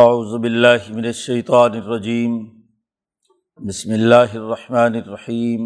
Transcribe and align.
اعوذ 0.00 0.32
باللہ 0.42 0.84
من 0.88 1.04
الشیطان 1.04 1.76
الرجیم، 1.76 2.34
بسم 3.68 3.92
اللہ 3.92 4.34
الرحمن 4.34 4.94
الرحیم، 4.94 5.64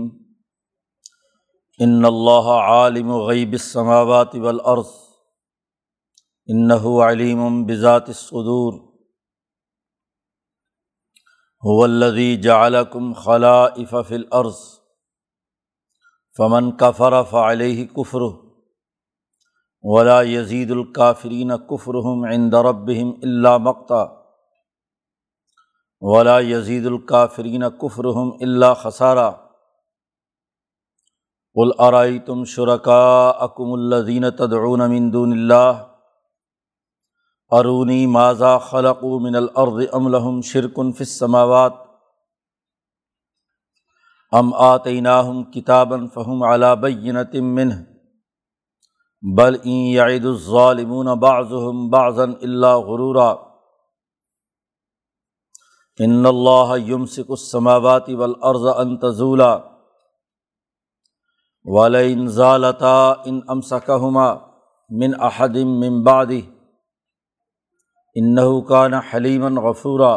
ان 1.78 2.04
اللہ 2.04 2.46
عالم 2.60 3.10
غیب 3.30 3.52
السماوات 3.52 4.34
والارض 4.34 4.94
انه 6.48 6.92
علیم 7.08 7.42
بذات 7.66 8.08
الصدور، 8.08 8.78
هو 11.62 11.76
الذي 11.84 12.30
جعلكم 12.48 13.12
خلائف 13.26 13.94
في 14.08 14.14
الارض، 14.14 14.64
فمن 16.36 16.72
كفر 16.84 17.18
فعليه 17.34 17.86
كفره 18.00 18.32
ولا 19.82 20.18
یزید 20.30 20.70
الکافرین 20.70 21.56
کفرحم 21.70 22.26
عند 22.32 22.60
ربهم 22.70 23.14
اللہ 23.22 23.62
مقتا۔ 23.70 24.02
ولا 26.04 26.40
یزید 26.40 26.86
الکافرین 26.86 27.64
کفرحم 27.70 28.30
اللہ 28.40 28.74
خسارہ 28.82 29.30
الارائی 31.54 32.18
تم 32.18 32.44
شرکا 32.44 33.28
اکم 33.28 33.72
الدین 33.72 34.30
تدعون 34.30 34.90
من 34.90 35.12
دون 35.12 35.32
اللہ۔ 35.32 35.72
ارونی 37.50 38.06
ماضا 38.06 38.58
خلق 38.58 39.04
من 39.04 39.34
الارض 39.34 39.84
ام 39.92 40.08
لهم 40.08 40.40
شرکن 40.40 40.92
فی 40.92 41.04
السماوات۔ 41.04 41.72
ام 44.32 44.54
آتیناہم 44.54 45.44
کتابا 45.44 45.96
فہم 46.14 46.42
علی 46.42 46.80
بینۃ 46.80 47.40
منہ۔ 47.42 47.74
بل 49.36 49.56
این 49.62 49.86
یعید 49.86 50.24
الظالمون 50.24 51.06
بعضهم 51.06 51.90
بعضا 51.90 52.22
اللہ 52.22 52.76
غرورا۔ 52.90 53.51
ان 56.00 56.26
اللہ 56.26 56.76
یمسک 56.86 57.30
السماوات 57.30 58.08
والارض 58.08 58.66
ان 58.76 58.96
تزولا 58.96 59.52
ولئن 61.66 62.26
زالتا 62.28 62.94
ان 63.24 63.40
امسکہما 63.48 64.32
من 64.90 65.20
احد 65.20 65.56
من 65.74 66.02
بعده 66.02 66.40
انه 68.16 68.62
كان 68.62 68.94
حلیما 69.10 69.52
غفورا 69.60 70.16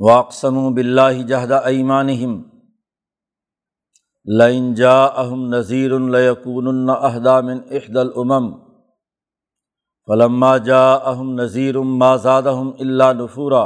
واقسموا 0.00 0.70
باللہ 0.70 1.22
جہد 1.28 1.52
ایمانہم 1.64 2.42
لئن 4.26 4.74
جا 4.74 4.98
اہم 5.04 5.46
نذیر 5.54 5.92
الکون 5.92 6.90
اہدامن 6.90 7.58
احد 7.70 7.96
العمم 7.98 8.52
فلما 10.08 10.56
جا 10.58 10.84
اہم 10.94 11.32
نذیر 11.40 11.78
مازاد 12.00 12.46
اللہ 12.46 13.12
نفورا 13.18 13.64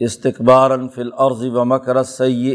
استقبار 0.00 0.70
فل 0.94 1.10
عرض 1.18 1.44
و 1.54 1.64
مکر 1.64 2.02
سی 2.02 2.54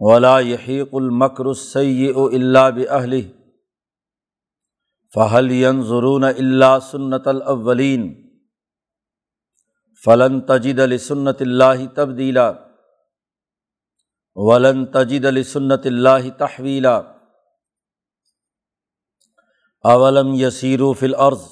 ولا 0.00 0.38
یحیق 0.40 0.94
المکر 0.94 1.52
سی 1.54 2.10
و 2.12 2.26
اللہ 2.26 2.70
بہل 2.70 3.20
فہل 5.14 5.50
ضرون 5.82 6.24
اللہ 6.24 6.78
سنت 6.90 7.26
الاولین 7.26 8.08
فلن 10.02 10.40
تجد 10.40 10.78
السنت 10.78 11.42
اللہ 11.42 11.86
تبدیلا 11.94 12.50
ولن 14.36 14.84
تجد 14.86 15.24
علی 15.24 15.42
سنت 15.42 15.86
اللہ 15.86 16.28
تحویلا 16.38 17.00
اولم 19.84 20.34
یسیر 20.34 20.80
فل 20.98 21.14
عرض 21.14 21.42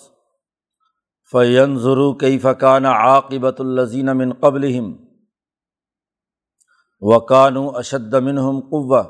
فین 1.32 1.78
ضرو 1.78 2.14
کئی 2.14 2.38
فقان 2.38 2.86
عاقبۃ 2.86 3.58
الزین 3.58 4.06
من 4.06 4.33
قبل 4.33 4.80
وقان 7.00 7.56
و 7.56 7.77
اشد 7.77 8.14
منہم 8.14 8.61
قوہ 8.61 9.02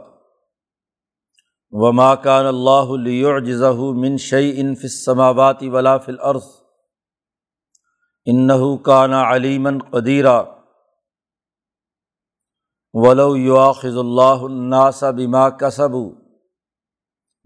و 1.71 1.93
ماکان 1.93 2.47
اللہ 2.47 2.97
لیجزہ 2.97 3.75
من 3.75 4.17
شعی 4.17 4.61
ان 4.61 4.75
ولا 5.61 5.99
فل 5.99 6.21
عرض 6.21 6.43
انََََََََََََََََََََََََََََََََََََََََََََََََََََََََََََََََََََََََََََََََََََََ 8.25 10.57
ولو 12.93 13.09
ولو 13.09 13.37
یواخذ 13.37 13.97
اللہ 13.97 14.35
الناس 14.43 15.05
بما 15.17 15.51
کسب 15.51 15.91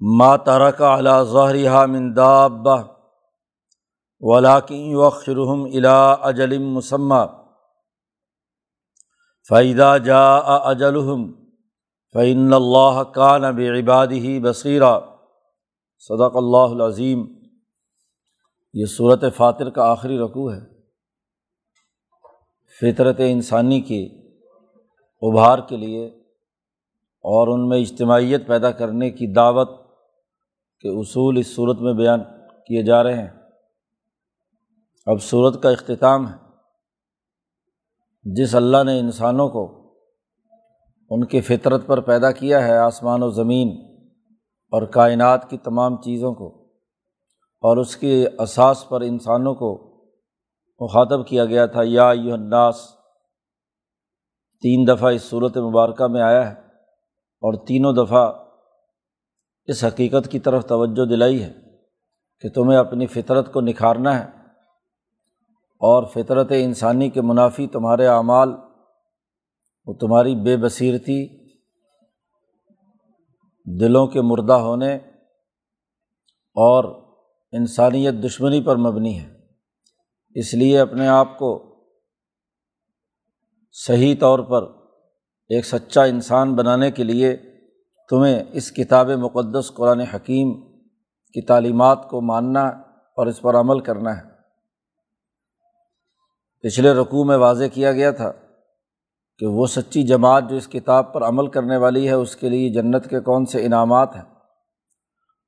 ما 0.01 0.37
ترک 0.37 0.81
علی 0.83 1.11
ظہرها 1.31 1.87
من 1.87 2.17
دابہ 2.17 2.77
ولاکن 4.21 4.75
یوخرهم 4.75 5.65
الى 5.65 6.15
اجل 6.23 6.59
مسمہ 6.59 7.19
فیدا 9.49 9.97
جا 9.97 10.37
اجلحم 10.71 11.33
فعن 12.15 12.53
اللہ 12.53 13.03
کان 13.15 13.43
بعبادہ 13.57 14.39
بصیرہ 14.43 14.99
صدق 15.99 16.37
اللہ 16.37 16.75
العظیم۔ 16.77 17.27
یہ 18.75 18.87
صورت 18.87 19.25
فاتر 19.37 19.71
کا 19.71 19.91
آخری 19.91 20.19
رقوع 20.19 20.53
ہے۔ 20.53 20.61
فطرت 22.81 23.21
انسانی 23.27 23.81
کی 23.81 24.03
ابھار 25.23 25.59
کے 25.69 25.77
لیے 25.77 26.07
اور 27.25 27.49
ان 27.49 27.69
میں 27.69 27.79
اجتماعیت 27.79 28.47
پیدا 28.47 28.71
کرنے 28.71 29.11
کی 29.11 29.33
دعوت 29.33 29.80
کے 30.81 30.89
اصول 30.89 31.39
اس 31.39 31.55
صورت 31.55 31.81
میں 31.81 31.93
بیان 31.93 32.21
کیے 32.67 32.83
جا 32.83 33.03
رہے 33.03 33.23
ہیں۔ 33.23 33.29
اب 35.07 35.23
صورت 35.23 35.63
کا 35.63 35.71
اختتام 35.71 36.29
ہے۔ 36.29 36.37
جس 38.25 38.55
اللہ 38.55 38.83
نے 38.85 38.99
انسانوں 39.01 39.49
کو 39.49 39.95
ان 41.11 41.25
کی 41.25 41.41
فطرت 41.41 41.87
پر 41.87 42.01
پیدا 42.01 42.33
کیا 42.33 42.67
ہے، 42.67 42.77
آسمان 42.77 43.23
و 43.23 43.31
زمین 43.31 43.69
اور 44.73 44.83
کائنات 44.83 45.51
کی 45.51 45.59
تمام 45.59 45.97
چیزوں 45.97 46.35
کو، 46.35 46.49
اور 47.63 47.77
اس 47.77 47.97
کے 47.97 48.27
اساس 48.39 48.89
پر 48.89 49.01
انسانوں 49.01 49.55
کو 49.55 49.71
مخاطب 50.81 51.27
کیا 51.27 51.45
گیا 51.45 51.67
تھا، 51.67 51.81
یا 51.85 52.13
یو 52.15 52.35
الناس، 52.35 52.77
تین 54.63 54.87
دفعہ 54.89 55.13
اس 55.13 55.23
صورت 55.23 55.57
مبارکہ 55.57 56.07
میں 56.07 56.23
آیا 56.23 56.51
ہے 56.51 56.61
اور 57.43 57.67
تینوں 57.67 57.93
دفعہ 57.93 58.50
اس 59.71 59.85
حقیقت 59.85 60.31
کی 60.31 60.39
طرف 60.39 60.67
توجہ 60.67 61.05
دلائی 61.05 61.43
ہے 61.43 61.53
کہ 62.41 62.49
تمہیں 62.49 62.79
اپنی 62.79 63.07
فطرت 63.07 63.53
کو 63.53 63.61
نکھارنا 63.61 64.21
ہے 64.21 64.25
اور 65.65 66.05
فطرت 66.05 66.47
انسانی 66.51 67.11
کے 67.11 67.21
منافی 67.21 67.67
تمہارے 67.67 68.07
اعمال 68.07 68.49
وہ 69.87 69.95
تمہاری 69.95 70.35
بے 70.35 70.57
بصیرتی 70.57 71.47
دلوں 73.81 74.07
کے 74.07 74.21
مردہ 74.21 74.53
ہونے 74.53 74.95
اور 76.55 76.85
انسانیت 77.53 78.15
دشمنی 78.15 78.63
پر 78.63 78.77
مبنی 78.77 79.21
ہے۔ 79.21 79.41
اس 80.35 80.55
لیے 80.55 80.81
اپنے 80.81 81.09
آپ 81.09 81.39
کو 81.39 81.81
صحیح 83.73 84.15
طور 84.21 84.39
پر 84.39 84.63
ایک 85.49 85.67
سچا 85.67 86.05
انسان 86.05 86.55
بنانے 86.55 86.91
کے 86.91 87.05
لیے 87.05 87.50
تمہیں 88.11 88.45
اس 88.53 88.73
کتاب 88.73 89.11
مقدس 89.11 89.75
قرآن 89.75 90.01
حکیم 90.01 90.61
کی 91.33 91.43
تعلیمات 91.43 92.09
کو 92.09 92.21
ماننا 92.21 92.67
اور 93.17 93.27
اس 93.27 93.41
پر 93.41 93.55
عمل 93.55 93.81
کرنا 93.81 94.17
ہے۔ 94.17 94.23
پچھلے 96.63 96.93
رقوع 96.93 97.25
میں 97.25 97.37
واضح 97.37 97.65
کیا 97.73 97.93
گیا 97.93 98.11
تھا 98.11 98.33
کہ 99.39 99.47
وہ 99.47 99.67
سچی 99.67 100.03
جماعت 100.03 100.45
جو 100.51 100.57
اس 100.57 100.69
کتاب 100.69 101.13
پر 101.13 101.23
عمل 101.23 101.47
کرنے 101.47 101.77
والی 101.77 102.09
ہے، 102.09 102.13
اس 102.13 102.37
کے 102.37 102.49
لیے 102.49 102.73
جنت 102.73 103.11
کے 103.11 103.21
کون 103.21 103.47
سے 103.47 103.67
انعامات 103.67 104.17
ہیں؟ 104.17 104.35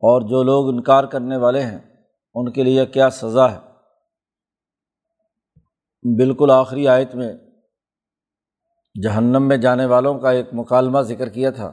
اور 0.01 0.21
جو 0.21 0.43
لوگ 0.43 0.69
انکار 0.69 1.05
کرنے 1.05 1.37
والے 1.37 1.63
ہیں، 1.63 1.79
ان 2.35 2.53
کے 2.53 2.63
لیے 2.63 2.87
کیا 2.87 3.11
سزا 3.11 3.53
ہے؟ 3.53 3.59
بالکل 6.17 6.51
آخری 6.51 6.89
آیت 6.89 7.15
میں 7.15 7.35
جہنم 9.03 9.49
میں 9.49 9.57
جانے 9.57 9.87
والوں 9.87 10.19
کا 10.19 10.31
ایک 10.31 10.49
مکالمہ 10.53 11.01
ذکر 11.01 11.29
کیا 11.29 11.51
تھا۔ 11.51 11.73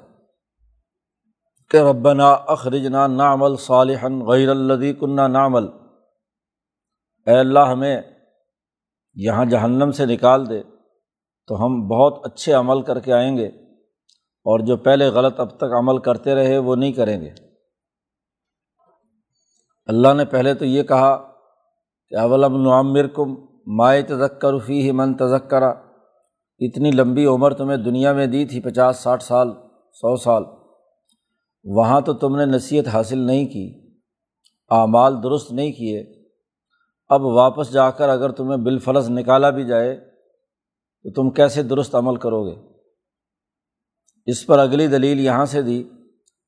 کہ 1.70 1.78
ربنا 1.78 2.30
اخرجنا 2.32 3.08
نعمل 3.08 3.56
صالحن 3.56 4.28
غیر 4.28 4.50
الدی 4.50 4.94
کنہ 4.94 5.22
نعمل۔ 5.22 5.68
اے 7.28 7.40
اللہ 7.40 7.60
ہمیں 7.60 8.02
یہاں 9.16 9.46
جہنم 9.46 9.92
سے 9.92 10.06
نکال 10.06 10.50
دے 10.50 10.62
تو 11.48 11.66
ہم 11.66 11.88
بہت 11.88 12.20
اچھے 12.24 12.54
عمل 12.54 12.82
کر 12.82 13.00
کے 13.00 13.14
آئیں 13.14 13.38
گے 13.38 13.48
اور 14.46 14.60
جو 14.60 14.78
پہلے 14.78 15.08
غلط 15.08 15.40
اب 15.40 15.58
تک 15.58 15.64
عمل 15.64 15.98
کرتے 15.98 16.36
رہے 16.36 16.58
وہ 16.58 16.76
نہیں 16.76 16.92
کریں 16.92 17.22
گے۔ 17.22 17.30
اللہ 19.88 20.14
نے 20.14 20.26
پہلے 20.26 20.54
تو 20.54 20.66
یہ 20.66 20.84
کہا 20.84 21.32
کہ 22.10 22.16
اولم 22.16 22.64
نعمر 22.64 23.08
کم 23.08 23.36
مائے 23.68 24.02
تذکر 24.02 24.58
فی 24.58 24.92
من 24.92 25.18
تذکرہ۔ 25.18 25.74
اتنی 26.60 26.92
لمبی 26.92 27.26
عمر 27.26 27.54
تمہیں 27.54 27.78
دنیا 27.78 28.14
میں 28.14 28.28
دی 28.28 28.46
تھی 28.46 28.62
پچاس، 28.62 28.98
ساٹھ 28.98 29.24
سال، 29.24 29.52
سو 29.94 30.16
سال۔ 30.16 30.44
وہاں 31.64 32.02
تو 32.02 32.14
تم 32.14 32.36
نے 32.36 32.46
نصیحت 32.46 32.88
حاصل 32.88 33.18
نہیں 33.18 33.46
کی، 33.46 33.96
اعمال 34.70 35.24
درست 35.24 35.52
نہیں 35.52 35.72
کیے۔ 35.72 36.26
اب 37.10 37.24
واپس 37.24 37.72
جا 37.72 37.92
کر 37.92 38.10
اگر 38.10 38.32
تمہیں 38.32 38.58
بالفرض 38.58 39.10
نکالا 39.10 39.50
بھی 39.50 39.66
جائے، 39.66 39.96
تو 41.04 41.12
تم 41.12 41.30
کیسے 41.30 41.64
درست 41.64 41.96
عمل 41.96 42.16
کرو 42.16 42.46
گے؟ 42.46 42.56
اس 44.26 44.48
پر 44.48 44.60
اگلی 44.60 44.88
دلیل 44.88 45.20
یہاں 45.20 45.46
سے 45.46 45.62
دی 45.62 45.84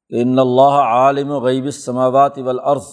کہ 0.10 0.22
ان 0.22 0.40
اللہ 0.40 0.74
عالم 0.74 1.32
و 1.32 1.40
غیب 1.40 1.64
السماوات 1.64 2.40
والارض۔ 2.40 2.86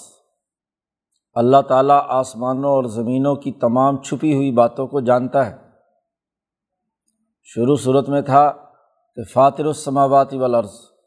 اللہ 1.34 1.60
تعالیٰ 1.68 2.00
آسمانوں 2.08 2.70
اور 2.70 2.84
زمینوں 2.84 3.36
کی 3.36 3.52
تمام 3.52 4.02
چھپی 4.02 4.34
ہوئی 4.34 4.52
باتوں 4.52 4.86
کو 4.86 5.00
جانتا 5.00 5.50
ہے۔ 5.50 5.56
شروع 7.42 7.76
صورت 7.76 8.08
میں 8.08 8.22
تھا 8.22 8.52
کہ 9.16 9.22
فاطر 9.32 9.64
السماوات 9.64 10.34
والارض۔ 10.34 10.97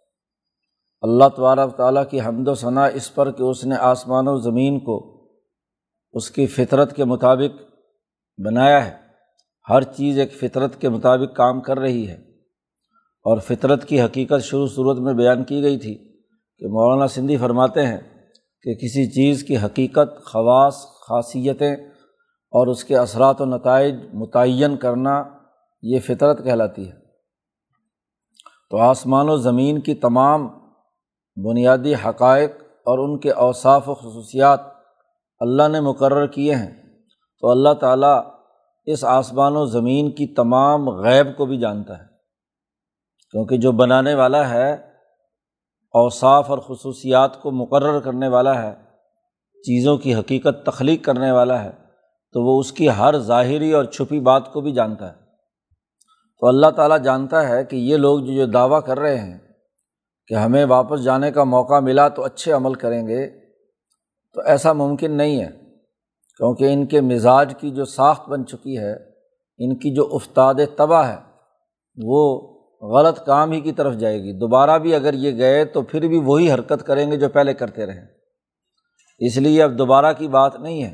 اللہ 1.02 1.24
تبارک 1.38 1.76
تعالیٰ 1.76 2.04
کی 2.10 2.22
حمد 2.22 2.48
و 2.48 2.56
ثناء 2.56 2.88
اس 2.94 3.16
پر 3.16 3.32
کہ 3.32 3.44
اس 3.44 3.66
نے 3.66 3.76
آسمان 3.76 4.28
و 4.28 4.38
زمین 4.38 4.80
کو 4.80 5.22
اس 6.14 6.32
کی 6.32 6.46
فطرت 6.46 6.96
کے 6.96 7.04
مطابق 7.04 7.62
بنایا 8.46 8.86
ہے۔ 8.86 8.98
ہر 9.70 9.82
چیز 9.82 10.20
ایک 10.20 10.34
فطرت 10.34 10.82
کے 10.82 10.90
مطابق 10.90 11.36
کام 11.36 11.62
کر 11.62 11.80
رہی 11.80 12.08
ہے۔ 12.08 12.16
اور 13.24 13.38
فطرت 13.38 13.86
کی 13.86 14.02
حقیقت 14.02 14.44
شروع 14.44 14.68
صورت 14.68 15.00
میں 15.00 15.14
بیان 15.14 15.44
کی 15.44 15.64
گئی 15.64 15.80
تھی 15.80 15.96
کہ 16.58 16.68
مولانا 16.68 17.08
سندھی 17.08 17.38
فرماتے 17.38 17.86
ہیں 17.86 17.98
کہ 18.62 18.74
کسی 18.74 19.12
چیز 19.12 19.44
کی 19.44 19.58
حقیقت، 19.58 20.26
خواص، 20.26 20.76
خاصیتیں 20.76 21.76
اور 22.52 22.68
اس 22.68 22.84
کے 22.84 22.98
اثرات 22.98 23.42
و 23.42 23.46
نتائج 23.46 23.96
متعین 24.14 24.78
کرنا 24.78 25.24
یہ 25.82 26.00
فطرت 26.00 26.44
کہلاتی 26.44 26.88
ہے۔ 26.88 26.94
تو 28.70 28.78
آسمان 28.78 29.30
و 29.30 29.38
زمین 29.38 29.82
کی 29.82 29.94
تمام 29.94 30.61
بنیادی 31.36 31.94
حقائق 31.94 32.52
اور 32.86 33.00
ان 33.00 33.20
کے 33.20 33.32
اوصاف 33.32 33.90
و 33.90 33.94
خصوصیات 33.94 34.60
اللہ 35.40 35.68
نے 35.68 35.80
مقرر 35.80 36.28
کیے 36.28 36.56
ہیں۔ 36.56 36.82
تو 37.40 37.50
اللہ 37.50 37.74
تعالیٰ 37.74 38.24
اس 38.86 39.06
آسمان 39.06 39.56
و 39.56 39.66
زمین 39.66 40.12
کی 40.12 40.28
تمام 40.28 40.90
غیب 40.90 41.38
کو 41.38 41.46
بھی 41.46 41.60
جانتا 41.60 42.00
ہے۔ 42.00 42.04
کیونکہ 43.32 43.58
جو 43.58 43.72
بنانے 43.72 44.14
والا 44.14 44.50
ہے، 44.50 44.74
اوصاف 45.94 46.50
اور 46.50 46.58
خصوصیات 46.58 47.42
کو 47.42 47.52
مقرر 47.52 48.00
کرنے 48.00 48.28
والا 48.28 48.62
ہے، 48.62 48.76
چیزوں 49.54 49.98
کی 49.98 50.16
حقیقت 50.16 50.66
تخلیق 50.66 51.06
کرنے 51.06 51.32
والا 51.32 51.64
ہے، 51.64 51.72
تو 52.34 52.44
وہ 52.44 52.60
اس 52.60 52.72
کی 52.72 52.90
ہر 52.90 53.20
ظاہری 53.20 53.72
اور 53.72 53.86
چھپی 53.86 54.20
بات 54.20 54.54
کو 54.54 54.62
بھی 54.62 54.72
جانتا 54.72 55.10
ہے۔ 55.10 55.22
تو 56.40 56.48
اللہ 56.48 56.68
تعالیٰ 56.68 57.00
جانتا 57.00 57.48
ہے 57.48 57.66
کہ 57.66 57.76
یہ 57.76 57.98
لوگ 57.98 58.20
جو 58.20 58.34
جو 58.34 58.46
دعویٰ 58.46 58.82
کر 58.86 59.00
رہے 59.00 59.20
ہیں 59.20 59.51
کہ 60.32 60.36
ہمیں 60.36 60.66
واپس 60.66 61.04
جانے 61.04 61.32
کا 61.32 61.44
موقع 61.44 61.80
ملا 61.80 62.08
تو 62.08 62.24
اچھے 62.24 62.52
عمل 62.52 62.74
کریں 62.74 63.08
گے، 63.08 63.28
تو 64.34 64.42
ایسا 64.42 64.74
ممکن 64.74 65.12
نہیں 65.12 65.42
ہے۔ 65.42 65.50
کیونکہ 66.38 66.74
ان 66.74 66.86
کے 66.86 67.02
مزاج 67.02 67.54
کی 67.60 67.72
جو 67.72 67.86
ساخت 67.86 68.30
بن 68.30 68.46
چکی 68.46 68.78
ہے، 68.78 68.94
ان 69.58 69.76
کی 69.76 69.96
جو 69.96 70.10
استاد 70.12 70.54
تباہ 70.78 71.10
ہے، 71.10 71.18
وہ 72.04 72.48
غلط 72.82 73.26
کام 73.26 73.52
ہی 73.52 73.60
کی 73.60 73.72
طرف 73.72 73.94
جائے 73.94 74.24
گی۔ 74.24 74.34
دوبارہ 74.34 74.78
بھی 74.78 74.96
اگر 74.96 75.14
یہ 75.14 75.38
گئے 75.38 75.66
تو 75.66 75.82
پھر 75.82 76.08
بھی 76.08 76.20
وہی 76.20 76.52
حرکت 76.52 76.86
کریں 76.86 77.12
گے 77.12 77.18
جو 77.18 77.30
پہلے 77.30 77.54
کرتے 77.54 77.86
رہیں 77.86 78.06
اس 79.20 79.38
لیے 79.38 79.64
اب 79.64 79.78
دوبارہ 79.78 80.14
کی 80.14 80.28
بات 80.28 80.56
نہیں 80.60 80.84
ہے۔ 80.84 80.94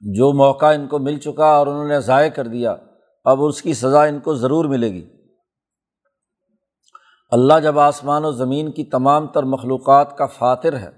جو 0.00 0.32
موقع 0.32 0.66
ان 0.66 0.86
کو 0.86 0.98
مل 0.98 1.18
چکا 1.18 1.46
اور 1.46 1.66
انہوں 1.66 1.88
نے 1.88 2.00
ضائع 2.00 2.30
کر 2.30 2.46
دیا، 2.46 2.76
اب 3.24 3.44
اس 3.44 3.62
کی 3.62 3.74
سزا 3.74 4.04
ان 4.04 4.20
کو 4.20 4.34
ضرور 4.34 4.64
ملے 4.64 4.92
گی۔ 4.92 5.15
اللہ 7.30 7.60
جب 7.62 7.78
آسمان 7.78 8.24
و 8.24 8.30
زمین 8.30 8.72
کی 8.72 8.84
تمام 8.84 9.26
تر 9.26 9.42
مخلوقات 9.42 10.18
کا 10.18 10.26
فاتر 10.26 10.76
ہے، 10.78 10.90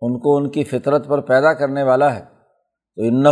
ان 0.00 0.18
کو 0.18 0.36
ان 0.36 0.50
کی 0.50 0.64
فطرت 0.64 1.08
پر 1.08 1.20
پیدا 1.20 1.54
کرنے 1.54 1.82
والا 1.82 2.14
ہے، 2.14 2.24
تو 2.96 3.02
انّ 3.02 3.26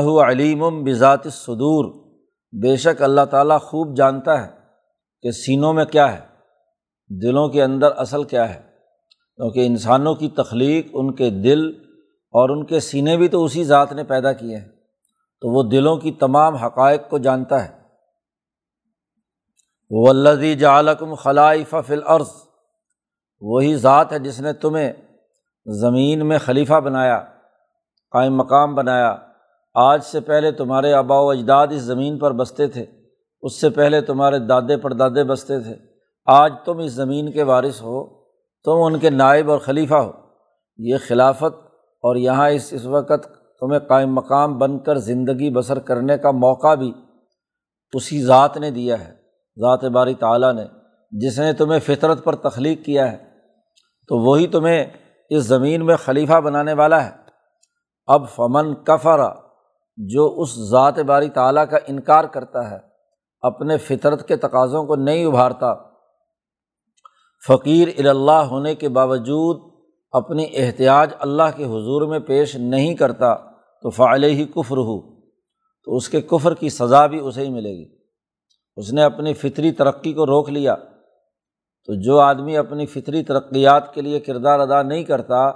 علیم 19.91 20.59
جالکم 20.59 21.15
خلائی 21.15 21.65
فل 21.65 22.01
عرض 22.07 22.29
وہی 23.41 23.77
ذات 23.77 24.13
ہے 24.13 24.19
جس 24.19 24.41
نے 24.41 24.53
تمہیں 24.53 24.93
زمین 25.67 26.27
میں 26.27 26.39
خلیفہ 26.39 26.81
بنایا، 26.81 27.25
قائم 28.11 28.37
مقام 28.37 28.75
بنایا۔ 28.75 29.17
آج 29.75 30.05
سے 30.05 30.21
پہلے 30.21 30.53
تمہارے 30.53 30.93
آبا 30.93 31.21
و 31.21 31.31
اجداد 31.31 31.67
اس 31.71 31.83
زمین 31.83 32.19
پر 32.19 32.33
بستے 32.33 32.67
تھے، 32.67 32.87
اس 33.43 33.61
سے 33.61 33.71
پہلے 33.71 34.01
تمہارے 34.01 34.39
دادے 34.39 34.77
پردادے 34.77 35.25
بستے 35.25 35.61
تھے۔ 35.61 35.75
آج 36.27 36.53
تم 36.65 36.79
اس 36.79 36.93
زمین 36.93 37.33
کے 37.33 37.43
وارث 37.43 37.83
ہو، 37.83 38.05
تم 38.65 38.83
ان 38.83 38.99
کے 38.99 39.11
نائب 39.11 39.51
اور 39.51 39.59
خلیفہ 39.59 39.95
ہو۔ 39.95 40.13
یہ 40.77 40.97
خلافت 41.07 41.67
اور 42.03 42.17
یہاں 42.17 42.51
اس 42.51 42.69
اس 42.73 42.87
وقت 42.87 43.29
تمہیں 43.61 43.81
قائم 43.81 44.15
مقام 44.15 44.59
بن 44.59 44.79
کر 44.79 44.99
زندگی 44.99 45.51
بسر 45.51 45.79
کرنے 45.79 46.19
کا 46.19 46.31
موقع 46.31 46.75
بھی 46.75 46.93
اسی 47.93 48.23
ذات 48.23 48.57
نے 48.57 48.71
دیا 48.71 49.09
ہے۔ 49.09 49.18
ذات 49.61 49.85
باری 49.85 50.15
تعالیٰ 50.15 50.53
نے، 50.53 50.65
جس 51.11 51.39
نے 51.39 51.53
تمہیں 51.53 51.81
فطرت 51.81 52.25
پر 52.25 52.35
تخلیق 52.35 52.85
کیا 52.85 53.13
ہے، 53.13 53.17
تو 54.09 54.19
وہی 54.19 54.47
تمہیں 54.47 54.85
اس 55.31 55.45
زمین 55.45 55.87
میں 55.87 55.97
خلیفہ 55.97 56.41
بنانے 56.41 56.73
والا 56.73 57.05
ہے۔ 57.05 57.11
اب 58.07 58.29
فمن 58.29 58.75
کفرا، 58.75 59.35
جو 59.97 60.35
اس 60.37 60.71
ذات 60.71 60.99
باری 60.99 61.29
تعالیٰ 61.29 61.65
کا 61.71 61.79
انکار 61.87 62.25
کرتا 62.25 62.71
ہے، 62.71 62.79
اپنے 63.41 63.77
فطرت 63.77 64.29
کے 64.29 64.37
تقاضوں 64.37 64.85
کو 64.85 64.97
نہیں 64.97 65.25
ابھارتا۔ 65.25 65.75
فقیر 67.47 67.89
الا 67.99 68.47
ہونے 68.47 68.75
کے 68.75 68.89
باوجود 68.89 69.73
اپنی 70.13 70.47
احتیاط 70.55 71.09
اللہ 71.19 71.57
کے 71.57 71.65
حضور 71.65 72.09
میں 72.09 72.19
پیش 72.19 72.57
نہیں 72.57 72.95
کرتا، 72.95 73.35
تو 73.83 73.91
فعل 73.91 74.25
ہی 74.25 74.45
کفر 74.45 74.77
ہو 74.77 75.21
تو 75.85 75.97
اس 75.97 76.09
کے 76.09 76.21
کفر 76.21 76.55
کی 76.55 76.69
سزا 76.69 77.07
بھی 77.07 77.19
اسے 77.19 77.47
ہی 77.47 77.51
ملے 77.51 77.71
گی۔ 77.71 77.98
اس 78.79 78.93
نے 78.93 79.03
اپنی 79.03 79.35
فطری 79.35 79.73
ترقی 79.73 80.13
کو 80.13 80.27
روک 80.27 80.49
لیا۔ 80.49 80.75
تو 81.87 82.01
جو 82.01 82.19
آدمی 82.21 82.57
اپنی 82.57 82.87
فطری 82.87 83.25
ترقیات 83.25 83.95
کے 83.95 84.01
لیے 84.01 84.21
کردار 84.21 84.61
ادا 84.61 84.83
نہیں 84.83 85.05
کرتا، 85.05 85.47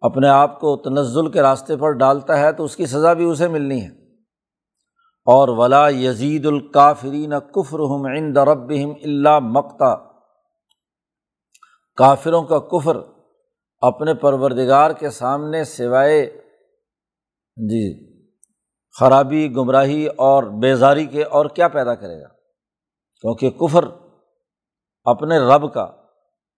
اپنے 0.00 0.28
آپ 0.28 0.60
کو 0.60 0.76
تنزل 0.76 1.30
کے 1.30 1.42
راستے 1.42 1.76
پر 1.76 1.90
ڈالتا 1.90 2.38
ہے، 2.38 2.52
تو 2.52 2.64
اس 2.64 2.76
کی 2.76 2.86
سزا 2.86 3.12
بھی 3.12 3.24
اسے 3.24 3.48
ملنی 3.48 3.82
ہے۔ 3.82 4.08
اور 5.28 5.48
ولا 5.48 5.88
یزید 5.88 6.46
الکافرین 6.46 7.32
کفر 7.54 7.78
ہم 7.78 8.06
عند 8.06 8.36
ربہم 8.36 8.92
اللہ 9.02 9.38
مکتا 9.38 9.96
کافروں 11.96 12.42
کا 12.42 12.58
کفر 12.58 12.96
اپنے 13.80 14.14
پروردگار 14.14 14.90
کے 14.90 15.10
سامنے 15.10 15.64
سوائے 15.64 16.26
جی 17.56 18.17
خرابی، 19.00 19.54
گمراہی 19.56 20.06
اور 20.06 20.42
بیزاری 20.42 21.06
کے 21.06 21.24
اور 21.24 21.46
کیا 21.46 21.68
پیدا 21.68 21.94
کرے 21.94 22.22
گا؟ 22.22 22.28
کیونکہ 23.20 23.50
کفر 23.50 23.84
اپنے 25.04 25.38
رب 25.38 25.74
کا، 25.74 25.86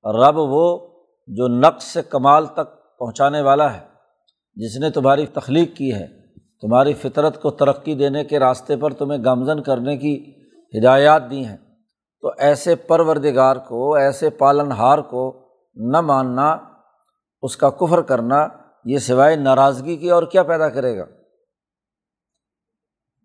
رب 0.04 0.37
وہ 0.37 0.88
جو 1.26 1.49
نقص 1.49 1.85
سے 1.85 2.02
کمال 2.02 2.47
تک 2.47 2.99
پہنچانے 2.99 3.40
والا 3.40 3.75
ہے، 3.75 3.80
جس 4.54 4.76
نے 4.76 4.90
تمہاری 4.90 5.26
تخلیق 5.26 5.76
کی 5.76 5.94
ہے، 5.94 6.06
تمہاری 6.61 6.94
فطرت 6.94 7.42
کو 7.42 7.50
ترقی 7.50 7.94
دینے 7.94 8.25
کے 8.25 8.38
راستے 8.38 8.76
پر 8.76 8.92
تمہیں 8.92 9.25
گمزن 9.25 9.62
کرنے 9.62 9.97
کی 9.97 10.32
ہدایات 10.78 11.30
دی 11.30 11.44
ہیں۔ 11.44 11.56
تو 12.20 12.30
ایسے 12.38 12.75
پروردگار 12.75 13.56
کو، 13.56 13.94
ایسے 13.94 14.30
پالن 14.30 14.73
ہار 14.73 14.99
کو 14.99 15.49
نہ 15.75 16.00
ماننا، 16.00 16.56
اس 17.42 17.56
کا 17.56 17.70
کفر 17.70 18.02
کرنا، 18.02 18.47
یہ 18.85 18.99
سوائے 18.99 19.37
ناراضگی 19.37 19.97
کی 19.97 20.11
اور 20.11 20.23
کیا 20.23 20.42
پیدا 20.42 20.68
کرے 20.68 20.99
گا؟ 20.99 21.04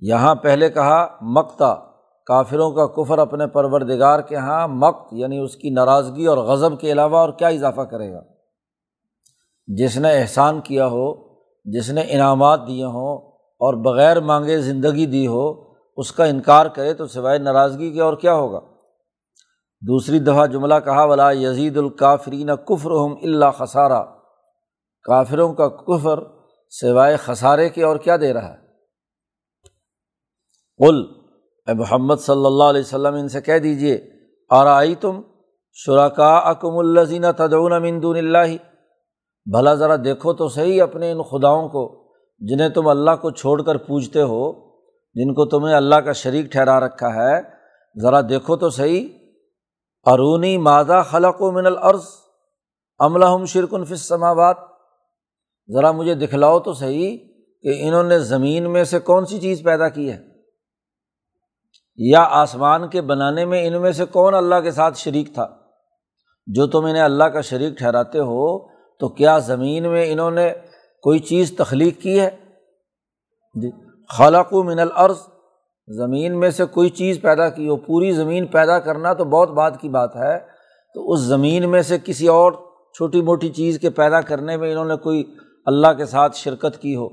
یہاں 0.02 0.36
پہلے 0.36 0.70
کہا 0.70 1.08
مکتا 1.22 1.76
کافروں 2.26 2.72
کا 2.72 2.88
کفر 2.88 3.18
اپنے 3.18 3.48
پروردگار 3.48 4.20
کے 4.20 4.36
یہاں 4.36 4.68
مقت 4.68 5.08
یعنی 5.12 5.38
اس 5.38 5.56
کی 5.56 5.70
ناراضگی 5.70 6.26
اور 6.26 6.38
غضب 6.38 6.80
کے 6.80 6.92
علاوہ 6.92 7.18
اور 7.18 7.30
کیا 7.30 7.48
اضافہ 7.48 7.82
کرے 7.82 8.14
گا؟ 8.14 8.22
جس 9.68 9.98
نے 9.98 10.22
احسان 10.22 10.62
کیا 10.62 10.88
ہو، 10.88 11.14
جس 11.66 11.90
نے 11.90 12.02
انعامات 12.02 12.68
دیے 12.68 12.84
ہوں 12.84 13.18
اور 13.36 13.74
بغیر 13.74 14.20
مانگے 14.20 14.62
زندگی 14.62 15.06
دی 15.06 15.28
ہو، 15.28 15.72
اس 15.98 16.12
کا 16.12 16.26
انکار 16.26 16.66
کرے 16.66 16.94
تو 16.94 17.08
سوائے 17.08 17.38
ناراضگی 17.38 17.94
کے 17.94 18.02
اور 18.02 18.14
کیا 18.14 18.34
ہوگا؟ 18.34 18.60
دوسری 19.82 20.20
دفعہ 20.20 20.48
جملہ 20.48 20.76
کہا، 20.86 21.04
ولا 21.04 21.32
یزید 21.32 21.78
الکافرین 21.78 22.50
کفر 22.68 22.92
ہم 22.92 23.14
اللہ 23.24 23.52
خسارہ 23.58 24.04
کافروں 25.04 25.54
کا 25.54 25.68
کفر 25.68 26.20
سوائے 26.70 27.16
خسارے 27.16 27.70
کے 27.70 27.84
اور 27.84 27.98
کیا 27.98 28.18
دے 28.18 28.34
رہا 28.34 28.50
ہے؟ 28.50 28.65
قل، 30.80 31.04
اے 31.68 31.74
محمد 31.74 32.16
صلی 32.20 32.46
اللہ 32.46 32.64
علیہ 32.64 32.82
وسلم، 32.82 33.14
ان 33.14 33.28
سے 33.28 33.42
کہہ 33.42 33.60
دیجیے 33.60 33.98
آرائی 34.52 34.96
تم 34.96 35.22
شرکا 35.78 36.36
اکم 36.50 36.78
الزین 36.78 37.26
تدون 37.38 37.82
مندون 37.82 38.18
اللہ؟ 38.18 38.56
بھلا 39.48 39.74
ذرا 39.76 39.96
دیکھو 40.04 40.34
تو 40.34 40.48
صحیح 40.50 40.82
اپنے 40.84 41.12
ان 41.12 41.22
خداؤں 41.24 41.70
کو، 41.70 41.84
جنہیں 42.42 42.70
تم 42.70 42.88
اللہ 42.88 43.16
کو 43.22 43.32
چھوڑ 43.32 43.62
کر 43.62 43.78
پوجتے 43.78 44.22
ہو، 44.22 44.52
جن 45.16 45.34
کو 45.34 45.46
تمہیں 45.46 45.76
اللہ 45.76 45.96
کا 45.96 46.12
شریک 46.14 46.52
ٹھہرا 46.52 46.80
رکھا 46.80 47.14
ہے، 47.16 47.42
ذرا 47.96 48.22
دیکھو 48.30 48.56
تو 48.56 48.70
صحیح، 48.70 49.08
ارونی 50.06 50.58
مادہ 50.58 51.02
خلق 51.12 51.42
و 51.42 51.52
من 51.52 51.66
العرض 51.66 52.06
عملہ 53.00 53.26
ہم 53.26 53.46
شرکن 53.46 53.84
فسماوات 53.86 54.58
ذرا 55.70 55.92
مجھے 55.92 56.16
دکھلاؤ 56.16 56.60
تو 56.60 56.74
صحیح 56.74 57.18
کہ 57.64 57.74
انہوں 57.80 58.04
نے 58.04 58.20
زمین 58.20 58.72
میں 58.72 58.84
سے 58.84 59.00
کون 59.00 59.26
سی 59.26 59.40
چیز 59.40 59.64
پیدا 59.64 59.90
کی 59.90 60.12
ہے؟ 60.12 60.18
یا 61.98 62.28
آسمان 62.30 62.88
کے 62.88 63.02
بنانے 63.02 63.46
میں 63.46 63.68
ان 63.68 63.82
میں 63.82 63.92
سے 63.92 64.06
کون 64.06 64.36
اللہ 64.36 64.56
کے 64.64 64.72
ساتھ 64.72 64.98
شریک 64.98 65.34
تھا؟ 65.34 65.48
جو 66.48 66.68
تم 66.68 66.86
انہیں 66.86 67.04
اللہ 67.04 67.24
کا 67.24 67.42
شریک 67.42 67.78
ٹھہراتے 67.78 68.20
ہو، 68.20 68.68
تو 69.00 69.10
کیا 69.10 69.38
زمین 69.38 69.90
میں 69.90 70.12
انہوں 70.12 70.32
نے 70.32 70.54
کوئی 71.02 71.20
چیز 71.20 71.56
تخلیق 71.58 72.02
کی 72.02 72.20
ہے؟ 72.20 72.30
جی 73.56 73.72
خالق 74.10 74.54
و 74.54 74.64
من 74.64 74.80
العرض 74.80 75.18
زمین 75.88 76.40
میں 76.40 76.50
سے 76.50 76.66
کوئی 76.66 76.90
چیز 76.90 77.22
پیدا 77.22 77.50
کی 77.50 77.70
ہو 77.70 77.76
پوری 77.76 78.12
زمین 78.12 78.46
پیدا 78.46 78.80
کرنا 78.80 79.14
تو 79.14 79.26
بہت 79.26 79.50
بات 79.50 79.82
کی 79.82 79.90
بات 79.90 80.16
ہے، 80.16 80.40
تو 80.94 81.12
اس 81.12 81.20
زمین 81.20 81.70
میں 81.70 81.82
سے 81.82 81.98
کسی 82.04 82.28
اور 82.28 82.52
چھوٹی 82.94 83.22
موٹی 83.22 83.50
چیز 83.50 83.80
کے 83.80 83.90
پیدا 83.90 84.22
کرنے 84.22 84.58
میں 84.58 84.72
انہوں 84.72 84.86
نے 84.86 84.96
کوئی 84.96 85.24
اللہ 85.66 85.88
کے 85.98 86.06
ساتھ 86.06 86.36
شرکت 86.36 86.82
کی 86.82 86.96
ہو؟ 86.96 87.10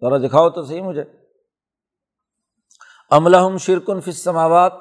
ذرا 0.00 0.16
دکھاؤ 0.18 0.50
تو 0.50 0.62
صحیح 0.62 0.82
مجھے۔ 0.82 1.04
عملہ 3.12 3.36
شرکن 3.60 4.00
فسماوات 4.00 4.72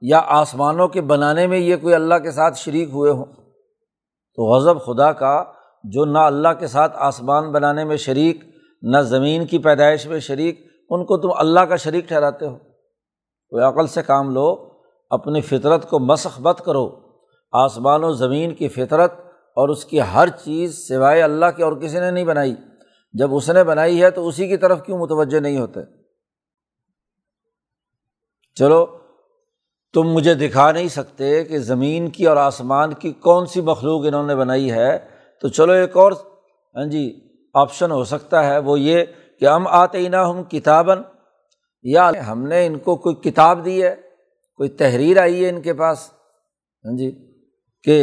یا 0.00 0.22
آسمانوں 0.26 0.88
کے 0.88 1.00
بنانے 1.00 1.46
میں 1.46 1.58
یہ 1.58 1.76
کوئی 1.76 1.94
اللہ 1.94 2.14
کے 2.14 2.30
ساتھ 2.30 2.58
شریک 2.58 2.88
ہوئے 2.92 3.10
ہوں۔ 3.10 3.24
تو 4.34 4.42
غضب 4.54 4.84
خدا 4.84 5.12
کا 5.12 5.44
جو 5.84 6.04
نہ 6.04 6.18
اللہ 6.18 6.48
کے 6.58 6.66
ساتھ 6.66 6.92
آسمان 6.96 7.52
بنانے 7.52 7.84
میں 7.84 7.96
شریک، 7.96 8.44
نہ 8.82 8.98
زمین 8.98 9.46
کی 9.46 9.58
پیدائش 9.58 10.06
میں 10.06 10.20
شریک، 10.20 10.66
ان 10.90 11.04
کو 11.04 11.16
تم 11.16 11.28
اللہ 11.36 11.60
کا 11.60 11.76
شریک 11.76 12.08
ٹھہراتے 12.08 12.46
ہو۔ 12.46 12.56
کوئی 13.48 13.64
عقل 13.64 13.86
سے 13.86 14.02
کام 14.02 14.30
لو، 14.30 14.68
اپنی 15.10 15.40
فطرت 15.40 15.90
کو 15.90 15.98
مسخ 15.98 16.40
بت 16.40 16.64
کرو۔ 16.64 16.90
آسمان 17.52 18.04
و 18.04 18.12
زمین 18.12 18.54
کی 18.54 18.68
فطرت 18.68 19.12
اور 19.56 19.68
اس 19.68 19.84
کی 19.84 20.00
ہر 20.14 20.28
چیز 20.28 20.88
سوائے 20.88 21.22
اللہ 21.22 21.46
کی 21.56 21.62
اور 21.62 21.72
کسی 21.72 22.00
نے 22.00 22.10
نہیں 22.10 22.24
بنائی۔ 22.24 22.54
جب 23.12 23.34
اس 23.34 23.50
نے 23.50 23.64
بنائی 23.64 24.02
ہے 24.02 24.10
تو 24.10 24.28
اسی 24.28 24.48
کی 24.48 24.56
طرف 24.56 24.82
کیوں 24.82 24.98
متوجہ 24.98 25.40
نہیں 25.40 25.58
ہوتے؟ 25.58 25.99
چلو، 28.56 28.84
تم 29.94 30.12
مجھے 30.12 30.34
دکھا 30.34 30.70
نہیں 30.72 30.88
سکتے 30.88 31.44
کہ 31.44 31.58
زمین 31.58 32.08
کی 32.10 32.26
اور 32.26 32.36
آسمان 32.36 32.92
کی 32.94 33.12
کون 33.20 33.46
سی 33.46 33.60
مخلوق 33.60 34.06
انہوں 34.06 34.26
نے 34.26 34.36
بنائی 34.36 34.70
ہے۔ 34.70 34.98
تو 35.42 35.48
چلو 35.48 35.72
ایک 35.72 35.96
اور 35.96 36.12
ہاں 36.76 36.84
جی 36.84 37.04
آپشن 37.54 37.90
ہو 37.90 38.02
سکتا 38.04 38.44
ہے 38.46 38.58
وہ 38.58 38.78
یہ 38.80 39.04
کہ 39.40 39.46
ہم 39.46 39.66
آتے 39.66 40.08
نہ 40.08 40.16
ہم 40.16 40.42
کتاباً، 40.44 41.02
یا 41.84 42.10
ہم 42.28 42.46
نے 42.46 42.64
ان 42.66 42.78
کو 42.78 42.96
کوئی 42.96 43.14
کتاب 43.22 43.64
دی 43.64 43.82
ہے، 43.82 43.94
کوئی 44.60 44.68
تحریر 44.80 45.20
آئی 45.20 45.44
ہے 45.44 45.48
ان 45.50 45.60
کے 45.62 45.74
پاس۔ 45.74 46.08
ہاں 46.84 46.96
جی 46.98 47.10
کہ 47.86 47.96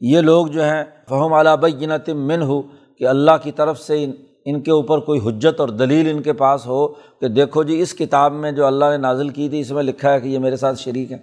یہ 0.00 0.20
لوگ 0.20 0.46
جو 0.46 0.62
ہیں، 0.62 0.84
فہم 1.08 1.32
اعلیٰ 1.32 1.56
بینتم 1.56 2.26
من 2.26 2.42
ہو 2.42 2.60
کہ 3.00 3.06
اللہ 3.06 3.36
کی 3.42 3.52
طرف 3.52 3.80
سے 3.80 4.04
ان 4.44 4.60
کے 4.60 4.70
اوپر 4.70 4.98
کوئی 4.98 5.20
حجت 5.26 5.60
اور 5.60 5.68
دلیل 5.68 6.10
ان 6.10 6.22
کے 6.22 6.32
پاس 6.32 6.66
ہو 6.66 6.88
کہ 6.88 7.28
دیکھو 7.28 7.62
جی 7.62 7.80
اس 7.80 7.94
کتاب 7.94 8.32
میں 8.32 8.52
جو 8.52 8.66
اللہ 8.66 8.84
نے 8.84 8.96
نازل 8.96 9.28
کی 9.28 9.48
تھی، 9.48 9.60
اس 9.60 9.70
میں 9.70 9.82
لکھا 9.82 10.12
ہے 10.12 10.20
کہ 10.20 10.28
یہ 10.28 10.38
میرے 10.38 10.56
ساتھ 10.56 10.78
شریک 10.78 11.12
ہے 11.12 11.18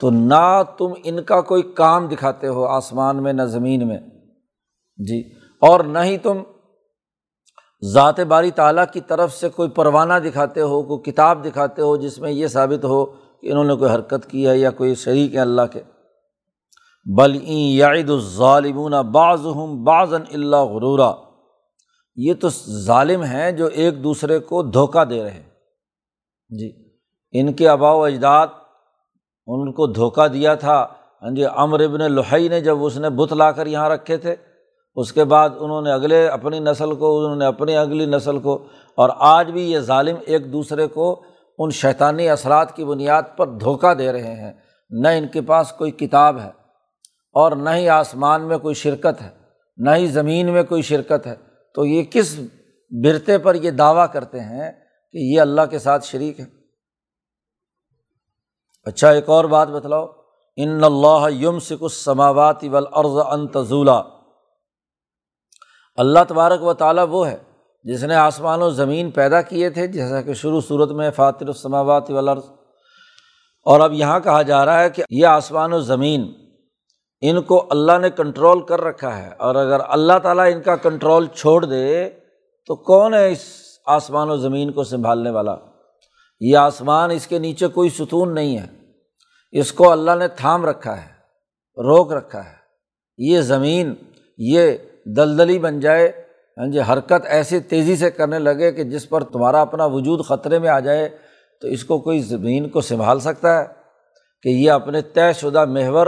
تو 0.00 0.10
نہ 0.10 0.62
تم 0.78 0.92
ان 1.04 1.22
کا 1.22 1.40
کوئی 1.40 1.62
کام 1.62 2.06
دکھاتے 2.06 2.46
ہو 2.46 2.64
آسمان 2.64 3.22
میں، 3.22 3.32
نہ 3.32 3.42
زمین 3.42 3.88
میں۔ 3.88 3.98
جی 4.98 5.20
اور 5.58 5.80
نہ 5.80 5.98
ہی 5.98 6.18
تم 6.18 6.38
ذات 7.92 8.20
باری 8.20 8.50
تعالیٰ 8.50 8.84
کی 8.92 9.00
طرف 9.00 9.34
سے 9.34 9.48
کوئی 9.48 9.68
پروانہ 9.68 10.14
دکھاتے 10.24 10.60
ہو، 10.60 10.82
کوئی 10.82 11.12
کتاب 11.12 11.44
دکھاتے 11.44 11.82
ہو 11.82 11.96
جس 11.96 12.18
میں 12.18 12.30
یہ 12.30 12.46
ثابت 12.46 12.84
ہو 12.84 13.04
کہ 13.40 13.50
انہوں 13.50 13.64
نے 13.64 13.74
کوئی 13.76 13.90
حرکت 13.94 14.30
کی 14.30 14.48
ہے 14.48 14.58
یا 14.58 14.70
کوئی 14.70 14.94
شریک 14.94 15.34
ہے 15.34 15.40
اللہ 15.40 15.62
کے۔ 15.72 15.82
بل 17.06 17.36
یعید 17.52 18.10
الظالمون 18.10 18.92
بعض 18.92 19.46
ہوں 19.46 19.84
بعض 19.84 20.14
اللہ 20.14 20.56
غرورہ 20.56 21.12
یہ 22.18 22.34
تو 22.34 22.48
ظالم 22.84 23.22
ہیں 23.22 23.50
جو 23.52 23.66
ایک 23.66 24.02
دوسرے 24.04 24.38
کو 24.40 24.62
دھوکہ 24.62 25.04
دے 25.04 25.22
رہے 25.24 25.42
جی 26.50 26.70
ان 27.34 27.52
کے 27.52 27.68
آبا 27.68 27.92
و 27.92 28.02
اجداد، 28.04 28.46
ان 29.48 29.72
کو 29.72 29.86
دھوکہ 29.86 30.26
دیا 30.28 30.54
تھا۔ 30.54 30.78
ہاں 31.22 31.30
جی 31.30 31.44
امر 31.44 31.80
ابن 31.80 32.12
لوہئی 32.12 32.48
نے 32.48 32.60
جب 32.60 32.84
اس 32.84 32.96
نے 32.96 33.10
بت 33.10 33.32
لا 33.32 33.50
کر 33.52 33.66
یہاں 33.66 33.88
رکھے 33.88 34.16
تھے، 34.16 34.34
اس 34.96 35.12
کے 35.12 35.24
بعد 35.24 35.50
انہوں 35.58 35.82
نے 35.82 35.92
اگلے 35.92 36.26
اپنی 36.28 36.58
نسل 36.60 36.94
کو، 36.94 37.18
انہوں 37.18 37.36
نے 37.36 37.46
اپنی 37.46 37.76
اگلی 37.76 38.06
نسل 38.06 38.38
کو، 38.38 38.54
اور 38.98 39.10
آج 39.28 39.50
بھی 39.50 39.70
یہ 39.72 39.78
ظالم 39.80 40.16
ایک 40.26 40.52
دوسرے 40.52 40.86
کو 40.88 41.10
ان 41.58 41.70
شیطانی 41.72 42.28
اثرات 42.28 42.76
کی 42.76 42.84
بنیاد 42.84 43.22
پر 43.36 43.46
دھوکہ 43.58 43.92
دے 43.94 44.12
رہے 44.12 44.34
ہیں۔ 44.34 44.52
نہ 44.90 45.08
ان 45.08 45.26
کے 45.28 45.40
پاس 45.42 45.72
کوئی 45.72 45.90
کتاب 45.92 46.38
ہے، 46.38 46.50
اور 47.34 47.52
نہ 47.56 47.70
ہی 47.70 47.88
آسمان 47.88 48.48
میں 48.48 48.58
کوئی 48.58 48.74
شرکت 48.76 49.22
ہے، 49.22 49.30
نہ 49.78 49.90
ہی 49.90 50.06
زمین 50.08 50.52
میں 50.52 50.62
کوئی 50.62 50.82
شرکت 50.82 51.26
ہے۔ 51.26 51.34
تو 51.78 51.86
یہ 51.86 52.02
کس 52.04 52.40
برتے 53.04 53.38
پر 53.38 53.54
یہ 53.54 53.70
دعویٰ 53.70 54.06
کرتے 54.12 54.40
ہیں 54.40 54.72
کہ 55.12 55.18
یہ 55.18 55.40
اللہ 55.40 55.62
کے 55.70 55.78
ساتھ 55.78 56.06
شریک 56.06 56.40
ہے؟ 56.40 56.44
اچھا 58.84 59.10
ایک 59.10 59.28
اور 59.28 59.44
بات 59.44 59.68
بتلاؤ۔ 59.68 60.06
ان 60.56 60.84
اللہ 60.84 61.28
یم 61.30 61.58
سک 61.58 61.82
السماوات 61.82 62.64
ولعرض 62.64 63.26
انتظولہ 63.30 64.02
اللہ 65.96 66.18
تبارک 66.28 66.62
و 66.62 66.74
تعالیٰ 66.74 67.06
وہ 67.10 67.28
ہے 67.28 67.36
جس 67.84 68.04
نے 68.04 68.14
آسمان 68.14 68.62
و 68.62 68.70
زمین 68.70 69.10
پیدا 69.10 69.42
کیے 69.42 69.70
تھے، 69.70 69.86
جیسا 69.86 70.22
کہ 70.22 70.34
شروع 70.34 70.60
صورت 70.60 70.90
میں 70.90 71.10
فاطر 71.10 71.46
السماوات 71.46 72.10
ولرض 72.10 72.44
اور 73.64 73.80
اب 73.80 73.92
یہاں 73.92 74.20
کہا 74.20 74.42
جا 74.42 74.66
رہا 74.66 74.82
ہے 74.82 74.90
کہ 74.90 75.02
یہ 75.10 75.26
آسمان 75.26 75.72
و 75.72 75.80
زمین 75.80 76.47
ان 77.20 77.42
کو 77.42 77.66
اللہ 77.70 77.98
نے 77.98 78.10
کنٹرول 78.10 78.62
کر 78.62 78.80
رکھا 78.80 79.18
ہے۔ 79.18 79.30
اور 79.38 79.54
اگر 79.54 79.78
اللہ 79.88 80.18
تعالیٰ 80.22 80.52
ان 80.52 80.62
کا 80.62 80.76
کنٹرول 80.76 81.26
چھوڑ 81.26 81.64
دے، 81.64 82.10
تو 82.66 82.76
کون 82.76 83.14
ہے 83.14 83.32
اس 83.32 83.38
آسمان 83.86 84.30
و 84.30 84.36
زمین 84.36 84.72
کو 84.72 84.84
سنبھالنے 84.84 85.30
والا؟ 85.30 85.56
یہ 86.40 86.56
آسمان 86.56 87.10
اس 87.10 87.26
کے 87.26 87.38
نیچے 87.38 87.66
کوئی 87.66 87.90
ستون 87.90 88.34
نہیں 88.34 88.58
ہے۔ 88.58 88.66
اس 89.52 89.72
کو 89.72 89.90
اللہ 89.90 90.10
نے 90.18 90.28
تھام 90.28 90.66
رکھا 90.66 90.96
ہے، 90.96 91.08
روک 91.76 92.12
رکھا 92.12 92.44
ہے۔ 92.44 92.54
یہ 93.18 93.40
زمین، 93.40 93.94
یہ 94.38 94.72
دلدلی 95.04 95.58
بن 95.58 95.80
جائے 95.80 96.12
ہاں 96.58 96.66
جی 96.66 96.80
حرکت 96.80 97.26
ایسی 97.26 97.60
تیزی 97.60 97.96
سے 97.96 98.10
کرنے 98.10 98.38
لگے 98.38 98.72
کہ 98.72 98.84
جس 98.84 99.08
پر 99.08 99.24
تمہارا 99.24 99.60
اپنا 99.60 99.84
وجود 99.84 100.24
خطرے 100.24 100.58
میں 100.58 100.68
آ 100.68 100.80
جائے، 100.80 101.08
تو 101.60 101.68
اس 101.68 101.84
کو 101.84 101.98
کوئی 101.98 102.18
زمین 102.18 102.68
کو 102.68 102.80
سنبھال 102.80 103.20
سکتا 103.20 103.60
ہے؟ 103.60 103.66
کہ 104.42 104.48
یہ 104.48 104.70
اپنے 104.70 105.02
طے 105.02 105.32
شدہ 105.32 105.64
محور 105.64 106.06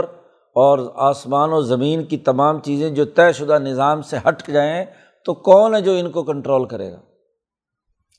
اور 0.55 0.91
آسمان 0.95 1.53
و 1.53 1.61
زمین 1.61 2.03
کی 2.03 2.17
تمام 2.17 2.59
چیزیں 2.59 2.89
جو 2.89 3.05
طے 3.05 3.31
شدہ 3.33 3.59
نظام 3.59 4.01
سے 4.01 4.17
ہٹ 4.27 4.47
جائیں 4.47 4.85
تو 5.25 5.33
کون 5.33 5.75
ہے 5.75 5.81
جو 5.81 5.91
ان 5.91 6.11
کو 6.11 6.23
کنٹرول 6.23 6.65
کرے 6.65 6.91
گا؟ 6.91 6.99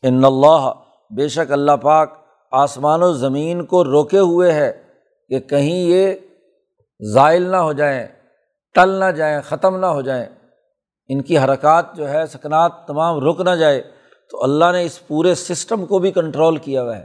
ان 0.02 0.24
اللہ، 0.24 0.72
بے 1.10 1.28
شک 1.28 1.52
اللہ 1.52 1.72
پاک 1.72 2.14
آسمان 2.52 3.02
و 3.02 3.12
زمین 3.12 3.64
کو 3.64 3.84
روکے 3.84 4.18
ہوئے 4.18 4.52
ہے 4.52 4.82
کہ 5.28 5.40
کہیں 5.40 5.76
یہ 5.76 6.14
زائل 7.12 7.42
نہ 7.42 7.56
ہو 7.56 7.72
جائیں 7.72 8.06
ٹل 8.74 8.88
نہ 8.88 9.10
جائیں، 9.10 9.40
ختم 9.40 9.76
نہ 9.76 9.86
ہو 9.86 10.00
جائیں۔ 10.00 10.26
ان 11.08 11.22
کی 11.22 11.38
حرکات 11.38 11.94
جو 11.94 12.08
ہے، 12.08 12.26
سکنات 12.26 12.72
تمام 12.86 13.28
رک 13.28 13.40
نہ 13.40 13.50
جائے۔ 13.50 13.82
تو 14.30 14.42
اللہ 14.42 14.64
نے 14.72 14.84
اس 14.84 15.06
پورے 15.06 15.34
سسٹم 15.34 15.86
کو 15.86 15.98
بھی 15.98 16.10
کنٹرول 16.10 16.56
کیا 16.56 16.82
ہوا 16.82 16.96
ہے۔ 16.96 17.04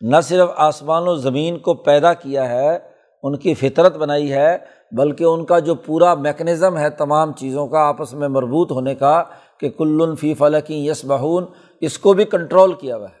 نہ 0.00 0.16
صرف 0.22 0.48
آسمان 0.56 1.02
و 1.06 1.14
زمین 1.14 1.58
کو 1.58 1.74
پیدا 1.74 2.14
کیا 2.14 2.48
ہے 2.48 2.97
ان 3.28 3.36
کی 3.36 3.54
فطرت 3.54 3.96
بنائی 3.96 4.32
ہے، 4.32 4.56
بلکہ 4.92 5.24
ان 5.24 5.44
کا 5.44 5.58
جو 5.58 5.74
پورا 5.74 6.14
میکنزم 6.14 6.78
ہے 6.78 6.90
تمام 6.90 7.32
چیزوں 7.32 7.66
کا 7.66 7.78
آپس 7.78 8.14
میں 8.14 8.28
مربوط 8.28 8.70
ہونے 8.70 8.94
کا 8.94 9.22
کہ 9.60 9.70
کلن 9.70 10.16
فی 10.16 10.34
فلکی 10.34 10.86
یس 10.88 11.04
بہون 11.04 11.44
اس 11.80 11.98
کو 11.98 12.12
بھی 12.12 12.24
کنٹرول 12.24 12.72
کیا 12.72 12.96
ہوا 12.96 13.08
ہے۔ 13.08 13.18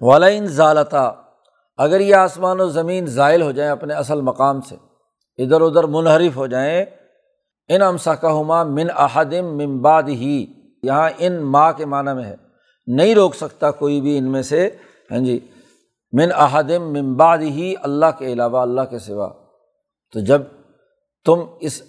والین 0.00 0.46
ضالتا 0.46 1.12
اگر 1.78 2.00
یہ 2.00 2.14
آسمان 2.14 2.60
و 2.60 2.68
زمین 2.68 3.06
ذائل 3.06 3.42
ہو 3.42 3.50
جائیں 3.52 3.70
اپنے 3.70 3.94
اصل 3.94 4.20
مقام 4.20 4.60
سے، 4.60 4.76
ادھر 5.38 5.60
ادھر 5.60 5.84
منحرف 5.84 6.36
ہو 6.36 6.46
جائیں، 6.46 6.84
ان 7.68 7.82
امسا 7.82 8.14
کا 8.14 8.40
ہما 8.40 8.62
من 8.64 8.86
احدم 8.96 9.46
ممباد 9.56 10.02
ہی 10.08 10.46
یہاں 10.82 11.10
ان 11.18 11.42
ماں 11.42 11.72
کے 11.72 11.84
معنی 11.84 12.14
میں 12.14 12.24
ہے۔ 12.24 12.36
نہیں 12.86 13.14
روک 13.14 13.34
سکتا 13.34 13.70
کوئی 13.70 14.00
بھی 14.00 14.18
ان 14.18 14.32
میں 14.32 14.42
سے۔ 14.42 14.68
ہاں 15.10 15.18
جی 15.18 15.38
من 16.12 16.28
احدم 16.34 16.92
ممباد 16.92 17.38
ہی 17.38 17.74
اللہ 17.82 18.06
کے 18.18 18.32
علاوہ 18.32 18.58
اللہ 18.58 18.80
کے 18.90 18.98
سوا۔ 18.98 19.28
تو 20.12 20.20
جب 20.20 20.42
تم 21.24 21.40
اس 21.60 21.82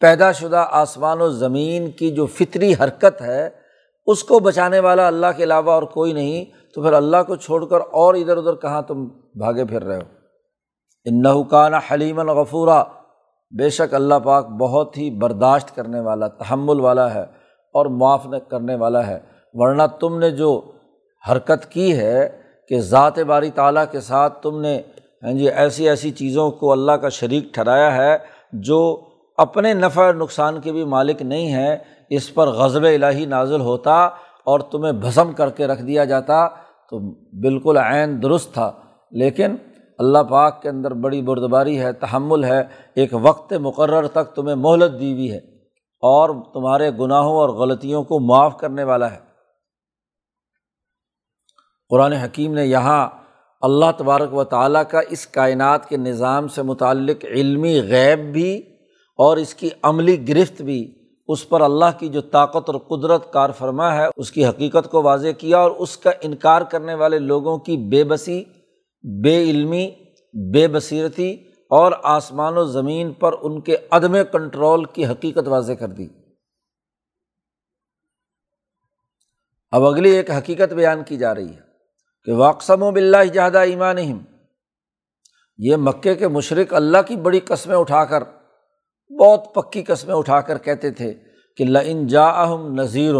پیدا 0.00 0.32
شدہ 0.32 0.66
آسمان 0.70 1.20
و 1.20 1.28
زمین 1.28 1.90
کی 1.90 2.10
جو 2.10 2.26
فطری 2.26 2.72
حرکت 2.72 3.22
ہے، 3.22 3.50
اس 4.06 4.24
کو 4.24 4.38
بچانے 4.38 4.80
والا 4.80 5.06
اللہ 5.06 5.26
کے 5.36 5.44
علاوہ 5.44 5.72
اور 5.72 5.82
کوئی 5.82 6.12
نہیں، 6.12 6.44
تو 6.74 6.82
پھر 6.82 6.92
اللہ 6.92 7.16
کو 7.26 7.36
چھوڑ 7.36 7.64
کر 7.64 7.80
اور 7.80 8.14
ادھر 8.14 8.36
ادھر 8.36 8.54
کہاں 8.54 8.82
تم 8.82 9.08
بھاگے 9.34 9.64
پھر 9.64 9.82
رہے 9.82 9.96
ہو۔ 9.96 10.02
ان 11.04 11.22
نحکانہ 11.22 11.76
حلیم 11.92 12.18
الغفورہ 12.18 12.84
بے 13.58 13.70
شک 13.70 13.94
اللہ 13.94 14.14
پاک 14.14 14.46
بہت 14.46 14.98
ہی 14.98 15.10
برداشت 15.10 15.76
کرنے 15.76 16.00
والا، 16.00 16.28
تحمل 16.28 16.80
والا 16.80 17.14
ہے 17.14 17.22
اور 17.74 17.86
معاف 17.86 18.26
کرنے 18.48 18.74
والا 18.74 19.06
ہے۔ 19.06 19.18
ورنہ 19.52 19.82
تم 20.00 20.18
نے 20.18 20.30
جو 20.30 20.72
حرکت 21.30 21.70
کی 21.70 21.96
ہے 21.98 22.45
کہ 22.68 22.80
ذات 22.80 23.18
باری 23.18 23.50
تعالیٰ 23.50 23.84
کے 23.90 24.00
ساتھ 24.00 24.42
تم 24.42 24.60
نے 24.60 24.80
ہاں 25.22 25.32
جی 25.32 25.50
ایسی 25.50 25.88
ایسی 25.88 26.10
چیزوں 26.10 26.50
کو 26.50 26.72
اللہ 26.72 26.92
کا 26.92 27.08
شریک 27.08 27.54
ٹھہرایا 27.54 27.96
ہے 27.96 28.16
جو 28.52 29.00
اپنے 29.36 29.74
نفع 29.74 30.12
نقصان 30.12 30.60
کے 30.60 30.72
بھی 30.72 30.84
مالک 30.84 31.22
نہیں 31.22 31.46
ہیں، 31.46 31.76
اس 32.10 32.34
پر 32.34 32.48
غضب 32.48 32.84
الہی 32.84 33.24
نازل 33.24 33.60
ہوتا 33.60 34.04
اور 34.44 34.60
تمہیں 34.60 34.92
بھسم 34.92 35.32
کر 35.32 35.50
کے 35.50 35.66
رکھ 35.66 35.82
دیا 35.82 36.04
جاتا، 36.04 36.48
تو 36.90 36.98
بالکل 37.40 37.76
عین 37.76 38.22
درست 38.22 38.54
تھا۔ 38.54 38.72
لیکن 39.10 39.56
اللہ 39.98 40.18
پاک 40.18 40.62
کے 40.62 40.68
اندر 40.68 40.90
بڑی 40.90 41.22
بردباری 41.22 41.80
ہے، 41.80 41.92
تحمل 41.92 42.44
ہے، 42.44 42.62
ایک 42.94 43.14
وقت 43.22 43.52
مقرر 43.52 44.06
تک 44.06 44.34
تمہیں 44.34 44.56
مہلت 44.56 45.00
دی 45.00 45.12
ہوئی 45.12 45.32
ہے 45.32 45.38
اور 46.02 46.30
تمہارے 46.54 46.90
گناہوں 46.90 47.36
اور 47.36 47.48
غلطیوں 47.48 48.04
کو 48.04 48.18
معاف 48.18 48.58
کرنے 48.58 48.84
والا 48.84 49.10
ہے۔ 49.10 49.25
قرآن 51.88 52.12
حکیم 52.12 52.54
نے 52.54 52.64
یہاں 52.66 53.08
اللہ 53.60 53.84
تبارک 53.98 54.34
و 54.34 54.44
تعالیٰ 54.44 54.82
کا 54.90 55.00
اس 55.08 55.26
کائنات 55.26 55.88
کے 55.88 55.96
نظام 55.96 56.48
سے 56.48 56.62
متعلق 56.62 57.24
علمی 57.24 57.80
غیب 57.80 58.32
بھی 58.32 58.58
اور 59.18 59.36
اس 59.36 59.54
کی 59.54 59.68
عملی 59.82 60.28
گرفت 60.28 60.62
بھی 60.62 60.94
اس 61.28 61.48
پر 61.48 61.60
اللہ 61.60 61.98
کی 61.98 62.08
جو 62.08 62.20
طاقت 62.20 62.70
اور 62.70 62.74
قدرت 62.74 63.32
کار 63.32 63.50
فرما 63.50 63.94
ہے، 63.94 64.06
اس 64.16 64.32
کی 64.32 64.46
حقیقت 64.46 64.90
کو 64.90 65.02
واضح 65.02 65.28
کیا 65.38 65.58
اور 65.58 65.70
اس 65.70 65.96
کا 65.96 66.10
انکار 66.20 66.62
کرنے 66.62 66.94
والے 66.94 67.18
لوگوں 67.18 67.58
کی 67.58 67.76
بے 67.76 68.04
بسی، 68.04 68.44
بے 69.22 69.42
علمی، 69.42 69.90
بے 70.52 70.68
بصیرتی 70.68 71.32
اور 71.70 71.92
آسمان 72.02 72.56
و 72.56 72.64
زمین 72.64 73.12
پر 73.12 73.34
ان 73.42 73.60
کے 73.60 73.76
عدم 73.90 74.16
کنٹرول 74.32 74.84
کی 74.84 75.06
حقیقت 75.06 75.48
واضح 75.48 75.72
کر 75.72 75.88
دی۔ 75.88 76.08
اب 79.70 79.84
اگلی 79.84 80.10
ایک 80.10 80.30
حقیقت 80.30 80.72
بیان 80.72 81.04
کی 81.04 81.16
جا 81.16 81.34
رہی 81.34 81.48
ہے۔ 81.48 81.65
کہ 82.26 82.32
واقسم 82.32 82.82
و 82.82 82.90
بلّہ 82.90 83.24
جہادہ 83.24 83.58
ایمان 83.58 83.98
یہ 85.58 85.76
مکے 85.76 86.14
کے 86.14 86.28
مشرق 86.28 86.74
اللہ 86.74 86.98
کی 87.06 87.16
بڑی 87.16 87.40
قسمیں 87.40 87.76
اٹھا 87.76 88.04
کر، 88.04 88.22
بہت 89.10 89.54
پکی 89.54 89.82
قسمیں 89.82 90.14
اٹھا 90.14 90.40
کر 90.40 90.58
کہتے 90.58 90.90
تھے 90.90 91.14
کہ 91.56 91.64
لن 91.64 92.06
جا 92.06 92.26
اہم 92.26 92.74
نذیر 92.74 93.14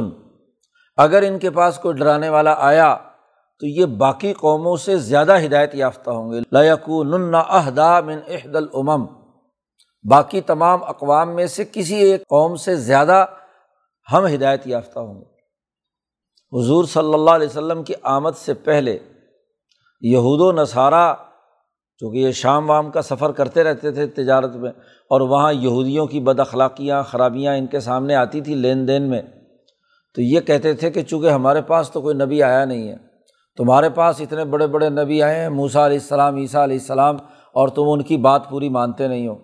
اگر 0.97 1.23
ان 1.23 1.39
کے 1.39 1.51
پاس 1.51 1.79
کوئی 1.79 1.95
ڈرانے 1.95 2.29
والا 2.29 2.55
آیا 2.59 2.97
تو 3.61 3.67
یہ 3.67 3.85
باقی 3.85 4.33
قوموں 4.33 4.77
سے 4.77 4.97
زیادہ 4.97 5.39
ہدایت 5.45 5.75
یافتہ 5.75 6.11
ہوں 6.11 6.33
گے۔ 6.33 6.41
لقن 15.03 15.36
حضور 16.57 16.85
صلی 16.85 17.15
اللہ 17.15 17.31
علیہ 17.31 17.47
وسلم 17.47 17.83
کی 17.83 17.95
آمد 18.03 18.37
سے 18.37 18.55
پہلے 18.55 18.99
یہود 20.03 20.41
و 20.41 20.51
نصارہ، 20.53 21.15
چونکہ 22.03 22.19
یہ 22.19 22.33
شام 22.33 22.71
وام 22.71 22.91
کا 22.91 23.03
سفر 23.03 23.33
کرتے 23.33 23.65
رہتے 23.65 23.91
تھے 23.91 24.07
تجارت 24.07 24.57
میں، 24.57 24.71
اور 25.11 25.21
وہاں 25.21 25.53
یہودیوں 25.53 26.07
کی 26.07 26.21
بد 26.21 26.41
اخلاقیاں، 26.41 27.03
خرابیاں 27.03 27.57
ان 27.57 27.67
کے 27.67 27.81
سامنے 27.81 28.15
آتی 28.15 28.41
تھیں 28.41 28.57
لین 28.57 28.87
دین 28.89 29.09
میں، 29.11 29.23
تو 30.17 30.23
یہ 30.23 30.41
کہتے 30.41 30.73
تھے 30.75 30.91
کہ 30.91 31.03
چونکہ 31.03 31.31
ہمارے 31.31 31.63
پاس 31.63 31.91
تو 31.91 32.01
کوئی 32.01 32.15
نبی 32.17 32.43
آیا 32.43 32.65
نہیں 32.65 32.89
ہے، 32.89 32.97
تمہارے 33.59 33.91
پاس 33.91 34.21
اتنے 34.21 34.45
بڑے 34.45 34.67
بڑے 34.67 34.89
نبی 34.89 35.23
آئے 35.23 35.41
ہیں 35.41 35.49
موسا 35.49 35.87
علیہ 35.87 35.99
السلام، 35.99 36.37
عیسیٰ 36.37 36.63
علیہ 36.63 36.79
السلام، 36.79 37.17
اور 37.55 37.69
تم 37.69 37.91
ان 37.91 38.03
کی 38.03 38.17
بات 38.17 38.49
پوری 38.51 38.69
مانتے 38.69 39.09
نہیں 39.09 39.29
ہو۔ 39.29 39.35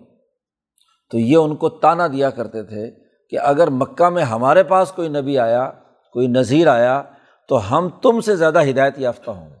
تو 1.11 1.19
یہ 1.19 1.37
ان 1.37 1.55
کو 1.55 1.69
تانا 1.69 2.07
دیا 2.07 2.29
کرتے 2.29 2.63
تھے 2.63 2.89
کہ 3.31 3.39
اگر 3.39 3.69
مکہ 3.71 4.09
میں 4.09 4.23
ہمارے 4.23 4.63
پاس 4.63 4.91
کوئی 4.91 5.09
نبی 5.09 5.37
آیا 5.39 5.71
کوئی 6.13 6.27
نظیر 6.27 6.67
آیا 6.67 7.03
تو 7.47 7.77
ہم 7.77 7.89
تم 7.89 8.21
سے 8.21 8.35
زیادہ 8.35 8.69
ہدایت 8.69 8.93
یافتہ 8.97 9.31
ہوں 9.31 9.49
گے۔ 9.49 9.55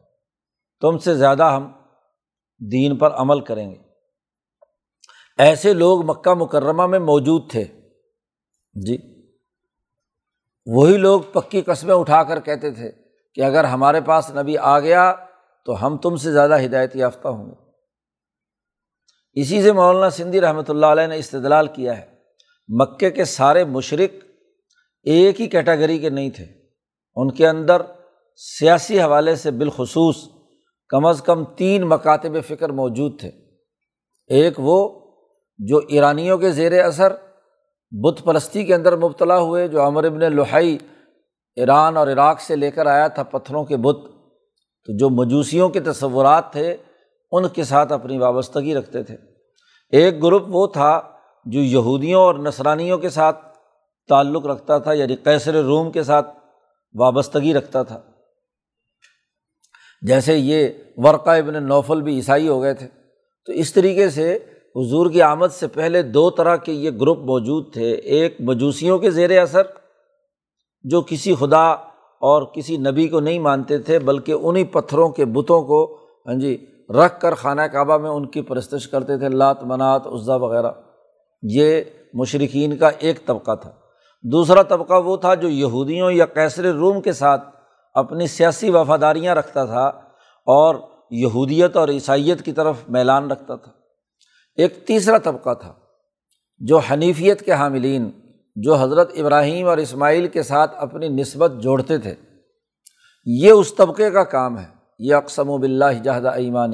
تم 0.81 0.97
سے 0.97 1.15
زیادہ 1.15 1.43
ہم 1.43 1.71
دین 2.71 2.97
پر 2.97 3.13
عمل 3.13 3.39
کریں 3.39 3.71
گے۔ 3.71 3.77
ایسے 5.37 5.73
لوگ 5.73 6.05
مکہ 6.05 6.33
مکرمہ 6.33 6.85
میں 6.85 6.99
موجود 6.99 7.51
تھے۔ 7.51 7.63
جی۔ 8.85 8.97
وہی 10.65 10.97
لوگ 10.97 11.21
پکی 11.21 11.61
قصبیں 11.61 11.95
اٹھا 11.95 12.23
کر 12.23 12.39
کہتے 12.39 12.71
تھے 12.71 12.91
کہ 13.35 13.41
اگر 13.41 13.63
ہمارے 13.63 14.01
پاس 14.01 14.31
نبی 14.35 14.57
آ 14.57 14.79
گیا 14.79 15.15
تو 15.65 15.85
ہم 15.85 15.97
تم 15.97 16.15
سے 16.15 16.31
زیادہ 16.31 16.63
ہدایت 16.65 16.95
یافتہ 16.95 17.27
ہوں 17.27 17.51
گے۔ 17.51 17.63
اسی 19.41 19.61
سے 19.61 19.71
مولانا 19.71 20.09
سندھی 20.09 20.41
رحمۃ 20.41 20.63
اللہ 20.67 20.85
علیہ 20.85 21.07
نے 21.07 21.17
استدلال 21.17 21.67
کیا 21.67 21.97
ہے۔ 21.97 22.15
مکے 22.67 23.11
کے 23.11 23.25
سارے 23.25 23.63
مشرق 23.63 24.22
ایک 25.03 25.41
ہی 25.41 25.47
کیٹیگری 25.47 25.99
کے 25.99 26.09
نہیں 26.09 26.29
تھے۔ 26.29 26.45
ان 27.15 27.31
کے 27.31 27.47
اندر 27.47 27.81
سیاسی 28.35 29.01
حوالے 29.01 29.35
سے 29.35 29.51
بالخصوص 29.51 30.15
کم 30.89 31.05
از 31.05 31.21
کم 31.21 31.43
تین 31.43 31.83
مکاتب 31.83 32.31
فکر 32.47 32.69
موجود 32.69 33.19
تھے۔ 33.19 33.31
ایک 34.27 34.53
وہ 34.57 35.05
جو 35.57 35.77
ایرانیوں 35.77 36.37
کے 36.37 36.51
زیر 36.51 36.83
اثر، 36.83 37.13
بت 37.91 38.23
پرستی 38.23 38.65
کے 38.65 38.75
اندر 38.75 38.97
مبتلا 38.97 39.39
ہوئے، 39.39 39.67
جو 39.67 39.81
امر 39.81 40.03
ابن 40.03 40.33
لوہائی 40.33 40.77
ایران 41.55 41.97
اور 41.97 42.07
عراق 42.07 42.41
سے 42.41 42.55
لے 42.55 42.71
کر 42.71 42.85
آیا 42.85 43.07
تھا 43.07 43.23
پتھروں 43.23 43.65
کے 43.65 43.77
بت۔ 43.77 43.97
تو 44.85 44.97
جو 44.97 45.09
مجوسیوں 45.09 45.69
کے 45.69 45.79
تصورات 45.79 46.51
تھے، 46.51 46.77
ان 47.31 47.49
کے 47.49 47.63
ساتھ 47.63 47.93
اپنی 47.93 48.17
وابستگی 48.17 48.75
رکھتے 48.75 49.03
تھے۔ 49.03 49.17
ایک 49.89 50.23
گروپ 50.23 50.43
وہ 50.47 50.67
تھا 50.67 51.01
جو 51.45 51.59
یہودیوں 51.59 52.21
اور 52.21 52.35
نسرانیوں 52.35 52.97
کے 52.97 53.09
ساتھ 53.09 53.52
تعلق 54.09 54.45
رکھتا 54.45 54.77
تھا 54.77 54.93
یعنی 54.93 55.15
کیسر 55.15 55.63
روم 55.63 55.91
کے 55.91 56.03
ساتھ 56.03 56.37
وابستگی 56.93 57.53
رکھتا 57.53 57.83
تھا۔ 57.83 58.01
جیسے 60.01 60.37
یہ 60.37 60.67
ورقہ 60.97 61.29
ابن 61.29 61.63
نوفل 61.67 62.01
بھی 62.01 62.15
عیسائی 62.15 62.47
ہو 62.47 62.61
گئے 62.61 62.73
تھے۔ 62.73 62.87
تو 63.45 63.51
اس 63.51 63.73
طریقے 63.73 64.09
سے 64.09 64.39
حضور 64.75 65.09
کی 65.09 65.21
آمد 65.21 65.47
سے 65.47 65.67
پہلے 65.67 66.01
دو 66.01 66.29
طرح 66.29 66.55
کے 66.55 66.71
یہ 66.71 66.91
گروپ 67.01 67.17
موجود 67.17 67.73
تھے۔ 67.73 67.91
ایک 67.91 68.37
مجوسیوں 68.39 68.99
کے 68.99 69.11
زیر 69.11 69.41
اثر، 69.41 69.61
جو 70.83 71.01
کسی 71.01 71.35
خدا 71.35 71.71
اور 72.19 72.43
کسی 72.53 72.77
نبی 72.77 73.07
کو 73.07 73.19
نہیں 73.19 73.39
مانتے 73.39 73.77
تھے، 73.77 73.99
بلکہ 73.99 74.31
انہیں 74.31 74.63
پتھروں 74.63 75.09
کے 75.09 75.25
بتوں 75.25 75.63
کو 75.63 75.99
ہاں 76.27 76.33
جی 76.33 76.65
رکھ 76.89 77.21
کر 77.21 77.35
خانہ 77.35 77.61
کعبہ 77.61 77.97
میں 77.97 78.09
ان 78.09 78.25
کی 78.25 78.41
پرستش 78.41 78.87
کرتے 78.87 79.17
تھے، 79.17 79.29
لات، 79.29 79.63
منات 79.63 80.07
عزا 80.07 80.35
وغیرہ۔ 80.35 80.71
یہ 81.43 81.81
مشرقین 82.13 82.77
کا 82.77 82.89
ایک 82.99 83.25
طبقہ 83.25 83.55
تھا۔ 83.61 83.82
دوسرا 84.23 84.61
طبقہ 84.61 84.93
وہ 84.93 85.17
تھا 85.17 85.33
جو 85.33 85.49
یہودیوں 85.49 86.11
یا 86.11 86.25
کیسر 86.25 86.63
روم 86.63 87.01
کے 87.01 87.13
ساتھ 87.13 87.49
اپنی 87.93 88.27
سیاسی 88.27 88.69
وفاداریاں 88.69 89.35
رکھتا 89.35 89.65
تھا 89.65 89.85
اور 90.45 90.75
یہودیت 91.11 91.77
اور 91.77 91.89
عیسائیت 91.89 92.41
کی 92.41 92.51
طرف 92.51 92.75
میلان 92.89 93.31
رکھتا 93.31 93.55
تھا۔ 93.55 93.71
ایک 94.55 94.87
تیسرا 94.87 95.17
طبقہ 95.17 95.53
تھا 95.53 95.73
جو 96.57 96.77
حنیفیت 96.77 97.41
کے 97.41 97.51
حاملین، 97.51 98.11
جو 98.55 98.75
حضرت 98.75 99.11
ابراہیم 99.15 99.67
اور 99.67 99.77
اسماعیل 99.77 100.27
کے 100.27 100.43
ساتھ 100.43 100.71
اپنی 100.77 101.07
نسبت 101.07 101.51
جوڑتے 101.59 101.97
تھے۔ 101.97 102.15
یہ 103.25 103.51
اس 103.51 103.73
طبقے 103.73 104.11
کا 104.11 104.23
کام 104.23 104.59
ہے۔ 104.59 104.83
یہ 104.99 105.15
اقسم 105.15 105.49
و 105.49 105.57
بلّہ 105.57 106.03
جہد 106.03 106.25
ایمان 106.25 106.71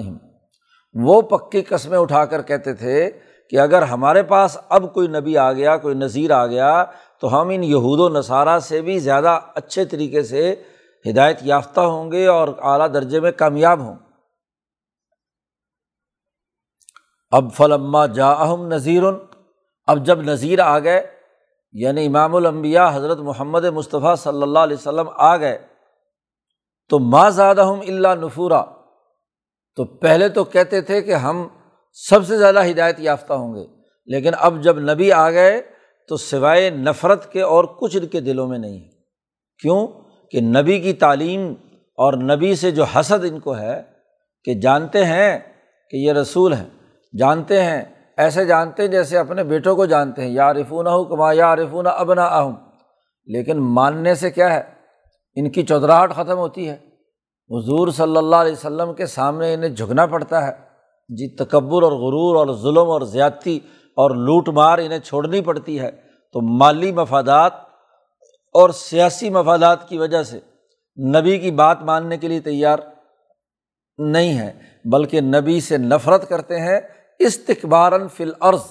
وہ 0.93 1.21
پکی 1.21 1.61
قسمیں 1.61 1.97
اٹھا 1.97 2.25
کر 2.25 2.41
کہتے 2.41 2.73
تھے 2.73 3.11
کہ 3.49 3.59
اگر 3.59 3.81
ہمارے 3.81 4.23
پاس 4.23 4.57
اب 4.69 4.93
کوئی 4.93 5.07
نبی 5.07 5.37
آ 5.37 5.53
گیا، 5.53 5.77
کوئی 5.77 5.95
نذیر 5.95 6.31
آ 6.31 6.45
گیا 6.45 6.85
تو 7.21 7.41
ہم 7.41 7.49
ان 7.49 7.63
یہود 7.63 7.99
و 7.99 8.09
نصارہ 8.09 8.59
سے 8.59 8.81
بھی 8.81 8.99
زیادہ 8.99 9.39
اچھے 9.55 9.85
طریقے 9.85 10.23
سے 10.23 10.63
ہدایت 11.05 11.39
یافتہ 11.41 11.81
ہوں 11.81 12.11
گے 12.11 12.25
اور 12.27 12.47
اعلیٰ 12.61 12.93
درجے 12.93 13.19
میں 13.19 13.31
کامیاب 13.31 13.79
ہوں۔ 13.79 13.95
اب 17.31 17.53
فلما 17.53 18.05
جا 18.05 18.31
اہم 18.31 18.67
نذیر، 18.67 19.03
اب 19.87 20.05
جب 20.05 20.21
نذیر 20.21 20.59
آ 20.59 20.79
گئے 20.79 21.01
یعنی 21.71 22.05
امام 22.05 22.35
الانبیاء 22.35 22.89
حضرت 22.93 23.17
محمد 23.17 23.65
مصطفیٰ 23.65 24.15
صلی 24.15 24.41
اللہ 24.41 24.59
علیہ 24.59 24.77
وسلم 24.77 25.09
آ 25.15 25.37
گئے، 25.37 25.57
تو 26.89 26.99
ماں 26.99 27.29
زیادہ 27.29 27.61
اللہ 27.61 28.15
نفورا۔ 28.21 28.63
تو 29.77 29.85
پہلے 29.85 30.29
تو 30.29 30.43
کہتے 30.43 30.81
تھے 30.81 31.01
کہ 31.01 31.15
ہم 31.15 31.47
سب 31.93 32.25
سے 32.27 32.37
زیادہ 32.37 32.65
ہدایت 32.65 32.99
یافتہ 32.99 33.33
ہوں 33.33 33.53
گے، 33.55 33.65
لیکن 34.05 34.31
اب 34.37 34.61
جب 34.63 34.79
نبی 34.79 35.11
آ 35.11 35.29
گئے 35.31 35.61
تو 36.09 36.17
سوائے 36.17 36.69
نفرت 36.69 37.31
کے 37.31 37.41
اور 37.41 37.63
کچھ 37.63 37.97
ان 37.97 38.07
کے 38.07 38.19
دلوں 38.19 38.47
میں 38.47 38.57
نہیں 38.57 38.79
ہے۔ 38.79 38.89
کیوں؟ 39.61 39.87
کہ 40.31 40.41
نبی 40.41 40.79
کی 40.79 40.93
تعلیم 40.93 41.53
اور 41.97 42.13
نبی 42.13 42.55
سے 42.55 42.71
جو 42.71 42.83
حسد 42.83 43.25
ان 43.31 43.39
کو 43.39 43.57
ہے 43.57 43.81
کہ 44.43 44.53
جانتے 44.53 45.05
ہیں 45.05 45.39
کہ 45.91 45.97
یہ 45.97 46.13
رسول 46.13 46.53
ہیں، 46.53 46.69
جانتے 47.17 47.63
ہیں، 47.63 47.83
ایسے 48.17 48.45
جانتے 48.45 48.83
ہیں 48.83 48.89
جیسے 48.89 49.17
اپنے 49.17 49.43
بیٹوں 49.43 49.75
کو 49.75 49.85
جانتے 49.85 50.21
ہیں 50.21 50.29
یا 50.29 50.53
رفون 50.53 50.87
ہو 50.87 51.03
کما 51.03 51.33
یا 51.33 51.55
رفون 51.55 51.87
ابنا 51.87 52.23
اہم 52.23 52.55
لیکن 53.25 53.57
ماننے 53.57 54.15
سے 54.15 54.31
کیا 54.31 54.53
ہے؟ 54.53 54.61
ان 55.35 55.49
کی 55.49 55.63
چودراہٹ 55.63 56.13
ختم 56.13 56.37
ہوتی 56.37 56.69
ہے۔ 56.69 56.73
حضور 57.49 57.87
صلی 57.87 58.17
اللہ 58.17 58.35
علیہ 58.35 58.51
وسلم 58.51 58.93
کے 58.93 59.05
سامنے 59.05 59.53
انہیں 59.53 59.69
جھکنا 59.69 60.05
پڑتا 60.05 60.47
ہے۔ 60.47 60.51
جی 61.09 61.35
تکبر 61.35 61.83
اور 61.83 61.91
غرور 61.91 62.35
اور 62.35 62.55
ظلم 62.55 62.91
اور 62.91 63.01
زیادتی 63.01 63.59
اور 63.99 64.11
لوٹ 64.11 64.49
مار 64.49 64.77
انہیں 64.77 64.99
چھوڑنی 64.99 65.41
پڑتی 65.41 65.79
ہے، 65.79 65.91
تو 66.33 66.41
مالی 66.41 66.91
مفادات 66.91 67.53
اور 68.53 68.69
سیاسی 68.69 69.29
مفادات 69.29 69.89
کی 69.89 69.97
وجہ 69.97 70.23
سے 70.23 70.39
نبی 71.19 71.37
کی 71.37 71.51
بات 71.51 71.81
ماننے 71.81 72.17
کے 72.17 72.27
لیے 72.27 72.39
تیار 72.39 72.79
نہیں 73.97 74.39
ہے 74.39 74.59
بلکہ 74.85 75.21
نبی 75.21 75.61
سے 75.61 75.77
نفرت 75.77 76.29
کرتے 76.29 76.59
ہیں 76.59 76.79
استقبارن 77.19 78.07
فل 78.07 78.31
عرض 78.39 78.63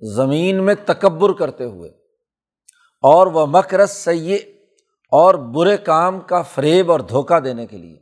زمین 0.00 0.64
میں 0.64 0.74
تکبر 0.86 1.32
کرتے 1.32 1.64
ہوئے۔ 1.64 1.90
اور 3.02 3.26
وہ 3.26 3.46
مکرس 3.46 3.90
سیے 3.90 4.36
اور 5.10 5.34
برے 5.34 5.76
کام 5.76 6.20
کا 6.20 6.42
فریب 6.42 6.92
اور 6.92 7.00
دھوکہ 7.00 7.40
دینے 7.40 7.66
کے 7.66 7.78
لیے۔ 7.78 7.98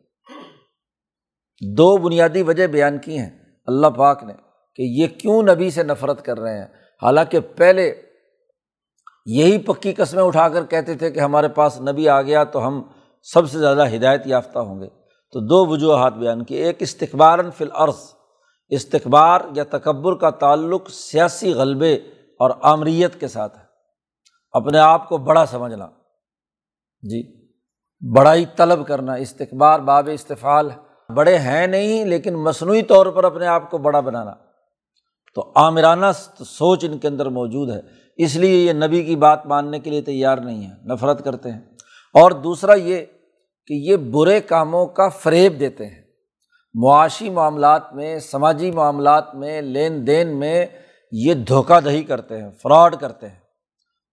دو 1.74 1.96
بنیادی 1.96 2.42
وجہ 2.42 2.66
بیان 2.66 2.98
کی 2.98 3.18
ہیں، 3.18 3.30
اللہ 3.66 3.86
پاک 3.86 4.24
نے۔ 4.24 4.49
کہ 4.74 4.82
یہ 4.82 5.06
کیوں 5.06 5.42
نبی 5.42 5.70
سے 5.70 5.82
نفرت 5.82 6.24
کر 6.24 6.40
رہے 6.40 6.58
ہیں؟ 6.58 6.66
حالانکہ 7.02 7.40
پہلے 7.40 8.02
یہی 9.26 9.58
پکی 9.58 9.92
قسمیں 9.92 10.24
اٹھا 10.24 10.48
کر 10.48 10.64
کہتے 10.64 10.94
تھے 10.94 11.10
کہ 11.10 11.20
ہمارے 11.20 11.48
پاس 11.48 11.80
نبی 11.80 12.08
آ 12.08 12.22
گیا 12.22 12.44
تو 12.44 12.66
ہم 12.66 12.82
سب 13.22 13.50
سے 13.50 13.58
زیادہ 13.58 13.94
ہدایت 13.94 14.26
یافتہ 14.26 14.58
ہوں 14.58 14.80
گے۔ 14.80 14.86
تو 15.32 15.40
دو 15.40 15.66
وجوہات 15.66 16.12
بیان 16.12 16.44
کی 16.44 16.54
ایک 16.54 16.76
استقبار 16.80 17.38
فی 17.56 17.64
العرض 17.64 18.14
استقبار 18.68 19.40
یا 19.54 19.64
تکبر 19.70 20.14
کا 20.14 20.30
تعلق 20.30 20.90
سیاسی 20.90 21.52
غلبے 21.52 21.94
اور 22.38 22.50
آمریت 22.62 23.20
کے 23.20 23.28
ساتھ 23.28 23.58
ہے۔ 23.58 23.62
اپنے 24.52 24.78
آپ 24.78 25.08
کو 25.08 25.18
بڑا 25.18 25.46
سمجھنا۔ 25.46 25.86
جی 27.02 27.48
بڑائی 28.16 28.44
طلب 28.56 28.86
کرنا۔ 28.86 29.14
استقبار 29.14 29.80
باب 29.80 30.10
استفال 30.12 30.70
بڑے 31.14 31.38
ہیں 31.38 31.66
نہیں، 31.66 32.04
لیکن 32.04 32.34
مصنوعی 32.34 32.82
طور 32.82 33.06
پر 33.06 33.24
اپنے 33.24 33.46
آپ 33.46 33.70
کو 33.70 33.78
بڑا 33.78 34.00
بنانا۔ 34.00 34.49
تو 35.34 35.52
عامرانہ 35.54 36.06
سوچ 36.46 36.84
ان 36.84 36.98
کے 36.98 37.08
اندر 37.08 37.26
موجود 37.26 37.70
ہے۔ 37.70 37.80
اس 38.16 38.36
لیے 38.36 38.64
یہ 38.64 38.72
نبی 38.72 39.04
کی 39.04 39.16
بات 39.16 39.46
ماننے 39.46 39.78
کے 39.78 39.90
لیے 39.90 40.02
تیار 40.02 40.38
نہیں 40.38 40.70
ہے 40.70 40.92
نفرت 40.92 41.24
کرتے 41.24 41.50
ہیں۔ 41.50 41.58
اور 42.14 42.30
دوسرا 42.30 42.74
یہ 42.74 43.04
کہ 43.66 43.74
یہ 43.74 43.96
برے 43.96 44.40
کاموں 44.40 44.86
کا 44.86 45.08
فریب 45.08 45.60
دیتے 45.60 45.86
ہیں۔ 45.86 46.02
معاشی 46.74 47.30
معاملات 47.30 47.94
میں، 47.94 48.18
سماجی 48.18 48.70
معاملات 48.70 49.34
میں، 49.34 49.60
لین 49.60 50.06
دین 50.06 50.38
میں 50.38 50.66
یہ 51.12 51.34
دھوکہ 51.34 51.80
دہی 51.80 52.02
کرتے 52.02 52.42
ہیں، 52.42 52.50
فراڈ 52.62 52.96
کرتے 53.00 53.28
ہیں۔ 53.28 53.40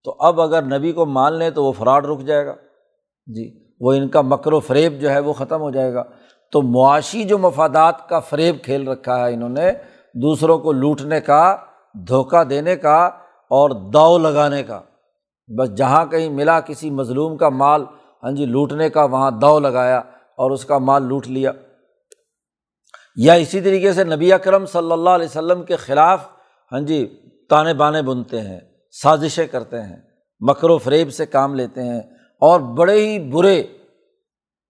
تو 0.04 0.16
اب 0.20 0.42
اگر 0.42 0.62
نبی 0.62 0.92
کو 0.92 1.06
مان 1.06 1.34
لیں 1.34 1.50
تو 1.50 1.64
وہ 1.64 1.72
فراڈ 1.72 2.06
رک 2.06 2.20
جائے 2.20 2.46
گا۔ 2.46 2.56
جی 3.26 3.66
وہ 3.80 3.94
ان 3.94 4.08
کا 4.08 4.22
مکر 4.22 4.54
و 4.54 4.60
فریب 4.60 5.00
جو 5.00 5.10
ہے 5.10 5.20
وہ 5.20 5.34
ختم 5.34 5.62
ہو 5.62 5.72
جائے 5.72 5.94
گا۔ 5.94 6.04
تو 6.52 6.62
معاشی 6.62 7.24
جو 7.24 7.38
مفادات 7.38 8.10
کا 8.10 8.20
فریب 8.20 8.56
کھیل 8.64 8.88
رکھا 8.88 9.28
ہے 9.28 9.34
انہوں 9.34 9.50
نے 9.50 9.72
دوسروں 10.22 10.60
کو 10.60 10.72
لوٹنے 10.72 11.22
کا، 11.22 11.58
دھوکہ 11.94 12.44
دینے 12.44 12.76
کا 12.76 13.06
اور 13.50 13.70
داؤ 13.94 14.18
لگانے 14.18 14.64
کا۔ 14.64 14.82
بس 15.48 15.76
جہاں 15.76 16.06
کہیں 16.06 16.30
ملا 16.30 16.60
کسی 16.60 16.90
مظلوم 16.90 17.38
کا 17.38 17.50
مال 17.50 17.86
ہاں 18.24 18.32
جی 18.32 18.46
لوٹنے 18.46 18.90
کا 18.90 19.04
وہاں 19.04 19.32
دو 19.32 19.60
لگایا 19.60 19.98
اور 20.38 20.52
اس 20.52 20.66
کا 20.66 20.78
مال 20.78 21.04
لوٹ 21.04 21.28
لیا۔ 21.28 21.52
یا 23.16 23.34
اسی 23.34 23.62
طریقے 23.62 23.94
سے 23.94 24.04
نبی 24.04 24.34
اکرم 24.34 24.66
صلی 24.66 24.92
اللہ 24.92 25.10
علیہ 25.10 25.26
وسلم 25.26 25.64
کے 25.64 25.76
خلاف 25.76 26.28
ہاں 26.72 26.80
جی 26.80 27.22
تانے 27.50 27.74
بانے 27.74 28.02
بنتے 28.02 28.42
ہیں، 28.42 28.60
سازشیں 28.92 29.48
کرتے 29.48 29.82
ہیں، 29.82 29.98
مکر 30.40 30.70
و 30.70 30.78
فریب 30.78 31.14
سے 31.14 31.26
کام 31.26 31.56
لیتے 31.56 31.82
ہیں 31.82 32.02
اور 32.42 32.60
بڑے 32.60 33.08
ہی 33.08 33.20
برے 33.20 33.64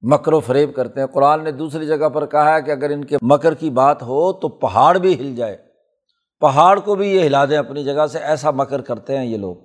مکر 0.02 0.34
و 0.34 0.40
فریب 0.40 0.76
کرتے 0.76 1.00
ہیں۔ 1.00 1.08
قرآن 1.08 1.44
نے 1.44 1.52
دوسری 1.52 1.88
جگہ 1.88 2.10
پر 2.10 2.26
کہا 2.26 2.56
ہے 2.56 2.62
کہ 2.62 2.72
اگر 2.72 2.90
ان 2.90 3.04
کے 3.04 3.18
مکر 3.22 3.54
کی 3.54 3.70
بات 3.70 4.04
ہو 4.04 4.34
تو 4.34 4.50
پہاڑ 4.50 4.98
بھی 4.98 5.14
ہل 5.14 5.36
جائے۔ 5.36 5.58
پہاڑ 6.40 6.80
کو 6.80 6.96
بھی 6.96 7.10
یہ 7.10 7.22
ہلا 7.22 7.46
دیں 7.46 7.58
اپنی 7.58 7.84
جگہ 7.84 8.08
سے، 8.08 8.20
ایسا 8.20 8.52
مکر 8.52 8.82
کرتے 8.82 9.18
ہیں 9.18 9.26
یہ 9.26 9.38
لوگ۔ 9.38 9.56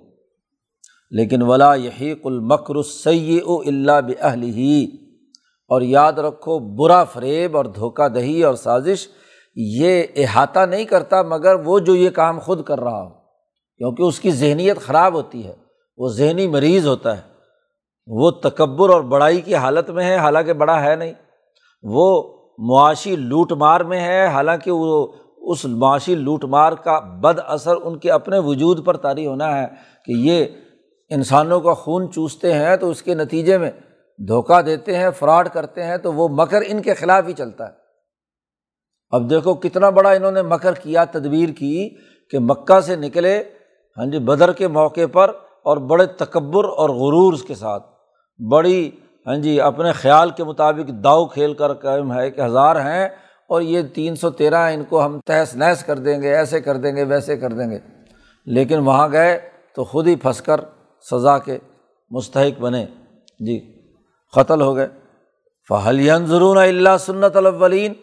لیکن 1.11 1.41
ولا 1.41 1.73
یہی 1.73 2.15
کل 2.15 2.39
مکر 2.39 2.83
سی 2.83 3.39
او 3.39 3.59
اللہ 3.59 4.01
بہلی 4.07 4.49
ہی 4.49 4.87
اور 5.67 5.81
یاد 5.81 6.13
رکھو، 6.13 6.59
برا 6.59 7.03
فریب 7.03 7.57
اور 7.57 7.65
دھوکہ 7.65 8.07
دہی 8.07 8.43
اور 8.43 8.55
سازش 8.55 9.07
یہ 9.55 10.03
احاطہ 10.15 10.59
نہیں 10.59 10.85
کرتا، 10.85 11.21
مگر 11.21 11.55
وہ 11.55 11.79
جو 11.79 11.95
یہ 11.95 12.09
کام 12.09 12.39
خود 12.39 12.63
کر 12.63 12.79
رہا 12.79 13.03
ہو۔ 13.03 13.09
کیونکہ 13.77 14.03
اس 14.03 14.19
کی 14.19 14.31
ذہنیت 14.31 14.77
خراب 14.77 15.13
ہوتی 15.13 15.45
ہے، 15.45 15.53
وہ 15.97 16.09
ذہنی 16.09 16.47
مریض 16.47 16.87
ہوتا 16.87 17.17
ہے۔ 17.17 17.32
وہ 18.07 18.31
تکبر 18.31 18.89
اور 18.89 19.01
بڑائی 19.01 19.41
کی 19.41 19.55
حالت 19.55 19.89
میں 19.89 20.05
ہے، 20.05 20.15
حالانکہ 20.15 20.53
بڑا 20.53 20.83
ہے 20.83 20.95
نہیں۔ 20.95 21.13
وہ 21.83 22.37
معاشی 22.57 23.15
لوٹ 23.15 23.51
مار 23.51 23.81
میں 23.81 23.99
ہے، 23.99 24.27
حالانکہ 24.27 24.71
وہ 24.71 25.07
اس 25.37 25.65
معاشی 25.65 26.15
لوٹ 26.15 26.45
مار 26.45 26.73
کا 26.73 26.99
بد 26.99 27.39
اثر 27.47 27.75
ان 27.83 27.99
کے 27.99 28.11
اپنے 28.11 28.39
وجود 28.39 28.85
پر 28.85 28.97
طاری 28.97 29.27
ہونا 29.27 29.61
ہے 29.61 29.67
کہ 30.05 30.11
یہ 30.11 30.45
انسانوں 31.09 31.61
کا 31.61 31.73
خون 31.73 32.11
چوستے 32.11 32.53
ہیں 32.53 32.75
تو 32.75 32.89
اس 32.89 33.01
کے 33.01 33.15
نتیجے 33.15 33.57
میں 33.57 33.71
دھوکہ 34.27 34.61
دیتے 34.61 34.97
ہیں، 34.97 35.09
فراڈ 35.11 35.49
کرتے 35.49 35.83
ہیں 35.83 35.97
تو 35.97 36.13
وہ 36.13 36.27
مکر 36.31 36.61
ان 36.67 36.81
کے 36.81 36.93
خلاف 36.93 37.27
ہی 37.27 37.33
چلتا 37.33 37.67
ہے۔ 37.67 37.73
اب 39.11 39.29
دیکھو 39.29 39.53
کتنا 39.53 39.89
بڑا 39.89 40.11
انہوں 40.11 40.31
نے 40.31 40.41
مکر 40.41 40.73
کیا، 40.73 41.05
تدبیر 41.05 41.49
کی 41.49 41.89
کہ 42.29 42.39
مکہ 42.39 42.79
سے 42.79 42.95
نکلے 42.95 43.43
ہاں 43.97 44.05
جی 44.05 44.19
بدر 44.19 44.51
کے 44.51 44.67
موقع 44.67 45.05
پر 45.11 45.31
اور 45.63 45.77
بڑے 45.77 46.05
تکبر 46.05 46.65
اور 46.65 46.89
غرور 46.89 47.33
کے 47.47 47.55
ساتھ۔ 47.55 47.92
بڑی 48.51 48.91
ہاں 49.27 49.35
جی 49.35 49.61
اپنے 49.61 49.91
خیال 49.91 50.29
کے 50.29 50.43
مطابق 50.43 51.03
داؤ 51.03 51.25
کھیل 51.25 51.53
کر 51.53 51.73
قائم 51.73 52.13
ہے 52.13 52.31
کہ 52.31 52.41
ہزار 52.41 52.75
ہیں 52.75 53.05
اور 53.49 53.61
یہ 53.61 53.81
تین 53.93 54.15
سو 54.15 54.29
تیرہ 54.29 54.71
ان 54.73 54.83
کو 54.83 55.05
ہم 55.05 55.19
تہس 55.19 55.55
نہس 55.55 55.83
کر 55.83 55.99
دیں 55.99 56.21
گے، 56.21 56.35
ایسے 56.35 56.61
کر 56.61 56.77
دیں 56.77 56.95
گے، 56.95 57.03
ویسے 57.03 57.37
کر 57.37 57.53
دیں 57.53 57.69
گے۔ 57.69 57.79
لیکن 58.45 58.79
وہاں 58.79 59.11
گئے 59.11 59.49
تو 59.75 59.83
خود 59.83 60.07
ہی 60.07 60.15
پھنس 60.15 60.41
کر 60.41 60.61
سزا 61.11 61.37
کے 61.37 61.57
مستحق 62.09 62.59
بنے۔ 62.59 62.85
جی 63.39 63.81
قتل 64.33 64.61
ہو 64.61 64.75
گئے۔ 64.75 64.87
فہل 65.69 66.25
ضرور 66.25 66.57
اللہ 66.57 66.97
سنت 66.99 67.35
الاولین 67.35 67.93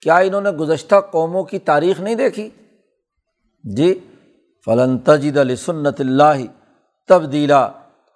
کیا 0.00 0.16
انہوں 0.16 0.40
نے 0.40 0.50
گزشتہ 0.50 0.94
قوموں 1.10 1.44
کی 1.44 1.58
تاریخ 1.58 2.00
نہیں 2.00 2.14
دیکھی؟ 2.14 2.50
جی 3.76 3.98
فلن 4.64 4.98
تجد 4.98 5.38
علی 5.38 5.56
سنت 5.56 6.00
اللہ 6.00 6.42
تبدیلا 7.08 7.62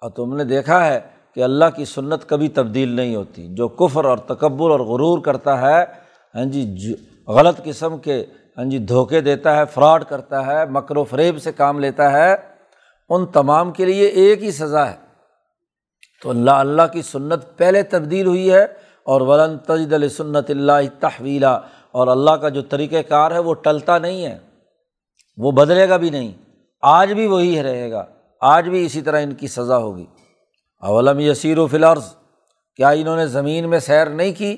اور 0.01 0.09
تم 0.09 0.35
نے 0.35 0.43
دیکھا 0.43 0.85
ہے 0.85 0.99
کہ 1.39 1.43
اللہ 1.43 1.65
کی 1.75 1.85
سنت 1.85 2.29
کبھی 2.29 2.47
تبدیل 2.49 2.89
نہیں 2.89 3.15
ہوتی۔ 3.15 3.47
جو 3.49 3.67
کفر 3.67 4.05
اور 4.05 4.17
تکبر 4.17 4.69
اور 4.69 4.79
غرور 4.79 5.19
کرتا 5.19 5.61
ہے 5.61 5.85
ہاں 6.35 6.45
جی 6.45 6.95
غلط 7.27 7.63
قسم 7.63 7.97
کے 7.97 8.25
ہاں 8.57 8.65
جی 8.65 8.77
دھوکے 8.77 9.21
دیتا 9.21 9.55
ہے، 9.55 9.65
فراڈ 9.65 10.03
کرتا 10.03 10.45
ہے، 10.45 10.65
مکر 10.65 10.97
و 10.97 11.03
فریب 11.03 11.41
سے 11.41 11.51
کام 11.51 11.79
لیتا 11.79 12.11
ہے، 12.11 12.35
ان 13.09 13.25
تمام 13.25 13.71
کے 13.71 13.85
لیے 13.85 14.05
ایک 14.07 14.43
ہی 14.43 14.51
سزا 14.51 14.91
ہے۔ 14.91 14.95
تو 16.23 16.29
اللہ 16.29 16.51
اللہ 16.51 16.81
کی 16.93 17.01
سنت 17.01 17.43
پہلے 17.57 17.83
تبدیل 17.83 18.27
ہوئی 18.27 18.51
ہے 18.51 18.63
اور 19.03 19.21
ولن 19.21 19.57
تجد 19.57 20.07
سنت 20.11 20.49
اللہ 20.49 20.99
تحویلا۔ 20.99 21.59
اور 21.91 22.07
اللہ 22.07 22.31
کا 22.31 22.49
جو 22.49 22.61
طریقۂ 22.61 22.95
کار 23.09 23.31
ہے، 23.31 23.39
وہ 23.39 23.53
ٹلتا 23.53 23.97
نہیں 23.97 24.25
ہے۔ 24.25 24.37
وہ 25.37 25.51
بدلے 25.51 25.89
گا 25.89 25.97
بھی 25.97 26.09
نہیں۔ 26.09 26.31
آج 26.81 27.13
بھی 27.13 27.27
وہی 27.27 27.63
رہے 27.63 27.91
گا۔ 27.91 28.05
آج 28.41 28.69
بھی 28.69 28.85
اسی 28.85 29.01
طرح 29.01 29.21
ان 29.21 29.33
کی 29.33 29.47
سزا 29.47 29.77
ہوگی۔ 29.77 30.05
اولم 30.81 31.19
یسیر 31.19 31.57
و 31.57 31.67
فلرز 31.67 32.15
کیا 32.75 32.89
انہوں 32.89 33.15
نے 33.15 33.27
زمین 33.27 33.69
میں 33.69 33.79
سیر 33.79 34.07
نہیں 34.07 34.31
کی؟ 34.37 34.57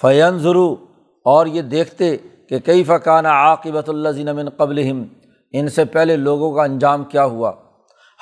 فین 0.00 0.38
ضرو 0.38 0.76
اور 1.24 1.46
یہ 1.46 1.62
دیکھتے 1.62 2.16
کہ 2.48 2.58
کئی 2.58 2.84
فقان 2.84 3.26
عاقبۃ 3.26 3.88
اللہ 3.88 4.08
ضین 4.08 4.48
قبل 4.48 5.02
ان 5.52 5.68
سے 5.68 5.84
پہلے 5.84 6.16
لوگوں 6.16 6.52
کا 6.52 6.62
انجام 6.62 7.04
کیا 7.04 7.24
ہوا؟ 7.24 7.52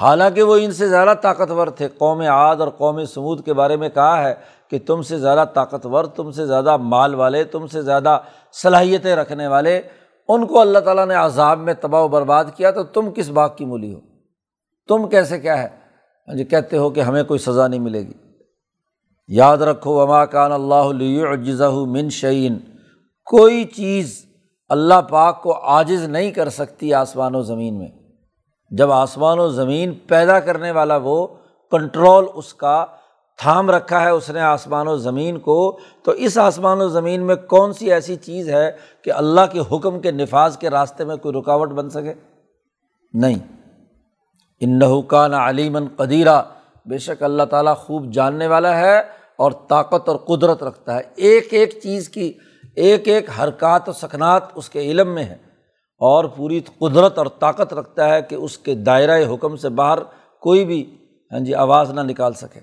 حالانکہ 0.01 0.43
وہ 0.43 0.57
ان 0.57 0.73
سے 0.73 0.89
زیادہ 0.89 1.15
طاقتور 1.23 1.67
تھے۔ 1.67 1.89
قوم 1.89 2.21
عاد 2.21 2.57
اور 2.57 2.69
قوم 2.69 3.05
سمود 3.05 3.45
کے 3.45 3.53
بارے 3.53 3.77
میں 3.77 3.89
کہا 3.89 4.29
ہے 4.29 4.35
کہ 4.71 4.79
تم 4.87 5.03
سے 5.03 5.19
زیادہ 5.19 5.45
طاقتور، 5.55 6.05
تم 6.05 6.31
سے 6.31 6.47
زیادہ 6.47 6.77
مال 6.77 7.15
والے، 7.15 7.45
تم 7.45 7.67
سے 7.67 7.83
زیادہ 7.83 8.19
صلاحیتیں 8.63 9.17
رکھنے 9.17 9.47
والے، 9.47 9.83
ان 10.29 10.47
کو 10.47 10.61
اللہ 10.61 10.79
تعالیٰ 10.79 11.07
نے 11.07 11.15
عذاب 11.15 11.59
میں 11.59 11.75
تباہ 11.75 12.03
و 12.03 12.09
برباد 12.09 12.45
کیا 12.57 12.71
تو 12.71 12.85
تم 12.85 13.11
کس 13.11 13.29
باغ 13.29 13.49
کی 13.57 13.65
مولی 13.65 13.95
ہو؟ 13.95 14.01
تم 14.89 15.09
کیسے 15.09 15.41
کیا 15.41 15.63
ہے؟ 15.63 15.86
ہاں 16.29 16.37
جی 16.37 16.45
کہتے 16.45 16.77
ہو 16.77 16.91
کہ 16.91 17.01
ہمیں 17.01 17.25
کوئی 17.25 17.39
سزا 17.39 17.69
نہیں 17.69 17.81
ملے 17.81 18.01
گی۔ 18.01 18.13
یاد 19.29 19.57
رکھو، 19.57 19.95
وما 19.95 20.25
کان 20.25 20.53
اللہ 20.53 21.35
جزا 21.37 21.71
من 21.71 22.09
شعین 22.09 22.59
کوئی 23.25 23.65
چیز 23.65 24.27
اللہ 24.69 25.01
پاک 25.11 25.43
کو 25.43 25.63
عاجز 25.63 26.05
نہیں 26.05 26.31
کر 26.31 26.49
سکتی 26.49 26.95
آسمان 26.95 27.35
و 27.35 27.43
زمین 27.43 27.79
میں۔ 27.79 27.89
جب 28.71 28.93
آسمان 28.93 29.39
و 29.39 29.49
زمین 29.49 29.95
پیدا 30.07 30.41
کرنے 30.41 30.71
والا 30.71 30.97
وہ 30.97 31.27
کنٹرول 31.71 32.27
اس 32.35 32.55
کا 32.55 32.87
تھام 33.39 33.71
رکھا 33.71 34.01
ہے، 34.01 34.11
اس 34.11 34.31
نے 34.31 34.41
آسمان 34.41 34.89
و 34.89 34.97
زمین 34.97 35.39
کو۔ 35.39 35.79
تو 36.03 36.11
اس 36.11 36.39
آسمان 36.39 36.81
و 36.81 36.89
زمین 36.89 37.27
میں 37.27 37.37
کون 37.37 37.73
سی 37.73 37.93
ایسی 37.93 38.17
چیز 38.17 38.51
ہے 38.51 38.73
کہ 39.03 39.13
اللہ 39.13 39.41
کے 39.53 39.61
حکم 39.73 40.01
کے 40.01 40.11
نفاذ 40.11 40.59
کے 40.59 40.71
راستے 40.71 41.05
میں 41.05 41.17
کوئی 41.17 41.41
رکاوٹ 41.41 41.69
بن 41.69 41.91
سکے؟ 41.91 42.15
نہیں۔ 43.13 43.56
ان 44.61 45.03
کا 45.03 45.27
علیمن 45.49 45.87
قدیرہ 45.97 46.43
بے 46.87 46.99
شک 46.99 47.23
اللہ 47.23 47.43
تعالیٰ 47.43 47.77
خوب 47.77 48.13
جاننے 48.13 48.47
والا 48.47 48.77
ہے 48.79 48.99
اور 49.37 49.53
طاقت 49.69 50.09
اور 50.09 50.17
قدرت 50.17 50.63
رکھتا 50.63 50.95
ہے۔ 50.95 51.03
ایک 51.17 51.49
ایک 51.51 51.79
چیز 51.83 52.09
کی 52.09 52.33
ایک 52.75 53.09
ایک 53.09 53.31
حرکات 53.41 53.89
و 53.89 53.93
سکنات 53.93 54.43
اس 54.55 54.71
کے 54.71 54.81
علم 54.81 55.15
میں 55.15 55.25
ہے 55.25 55.37
اور 55.99 56.25
پوری 56.25 56.61
قدرت 56.79 57.19
اور 57.19 57.27
طاقت 57.27 57.75
رکھتا 57.75 58.09
ہے 58.09 58.23
کہ 58.23 58.35
اس 58.35 58.59
کے 58.59 58.75
دائرۂ 58.75 59.35
حکم 59.35 59.57
سے 59.57 59.69
باہر 59.69 59.99
کوئی 60.41 60.65
بھی 60.65 60.97
ہاں 61.33 61.41
جی 61.41 61.55
آواز 61.55 61.91
نہ 61.91 62.01
نکال 62.01 62.33
سکے۔ 62.33 62.61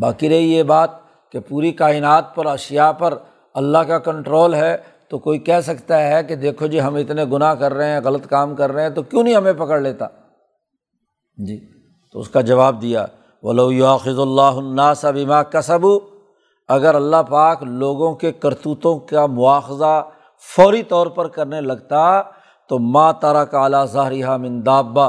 باقی 0.00 0.28
رہی 0.28 0.52
یہ 0.52 0.62
بات 0.62 0.90
کہ 1.32 1.40
پوری 1.40 1.72
کائنات 1.72 2.34
پر 2.34 2.46
اشیا 2.46 2.92
پر 2.92 3.18
اللہ 3.54 3.78
کا 3.78 3.98
کنٹرول 3.98 4.54
ہے۔ 4.54 4.76
تو 5.10 5.18
کوئی 5.18 5.38
کہہ 5.38 5.60
سکتا 5.62 6.02
ہے 6.02 6.24
کہ 6.24 6.34
دیکھو 6.34 6.66
جی 6.66 6.80
ہم 6.80 6.94
اتنے 6.94 7.24
گناہ 7.24 7.54
کر 7.54 7.74
رہے 7.74 7.90
ہیں، 7.90 8.00
غلط 8.04 8.26
کام 8.26 8.54
کر 8.54 8.72
رہے 8.72 8.82
ہیں، 8.82 8.90
تو 8.90 9.02
کیوں 9.02 9.22
نہیں 9.22 9.34
ہمیں 9.34 9.52
پکڑ 9.52 9.80
لیتا؟ 9.80 10.06
جی 11.36 11.58
تو 12.12 12.20
اس 12.20 12.28
کا 12.28 12.40
جواب 12.40 12.82
دیا، 12.82 13.06
ولو 13.42 13.72
یاخذ 13.72 14.18
اللہ 14.18 14.56
الناس 14.56 15.04
بما 15.04 15.42
کسبو 15.42 15.98
اگر 16.68 16.94
اللہ 16.94 17.22
پاک 17.28 17.62
لوگوں 17.62 18.14
کے 18.14 18.32
کرتوتوں 18.32 18.98
کا 18.98 19.26
مواخذہ 19.26 20.02
فوری 20.56 20.82
طور 20.82 21.06
پر 21.06 21.28
کرنے 21.28 21.60
لگتا، 21.60 22.22
تو 22.68 22.78
ماں 22.78 23.12
تارا 23.12 23.44
کا 23.44 23.60
اعلیٰ 23.60 23.86
ظاہریہ 23.86 24.26
مندابا 24.26 25.08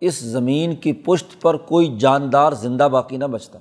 اس 0.00 0.20
زمین 0.20 0.74
کی 0.76 0.92
پشت 0.92 1.40
پر 1.42 1.56
کوئی 1.56 1.96
جاندار 1.96 2.52
زندہ 2.52 2.88
باقی 2.92 3.16
نہ 3.16 3.24
بچتا۔ 3.24 3.58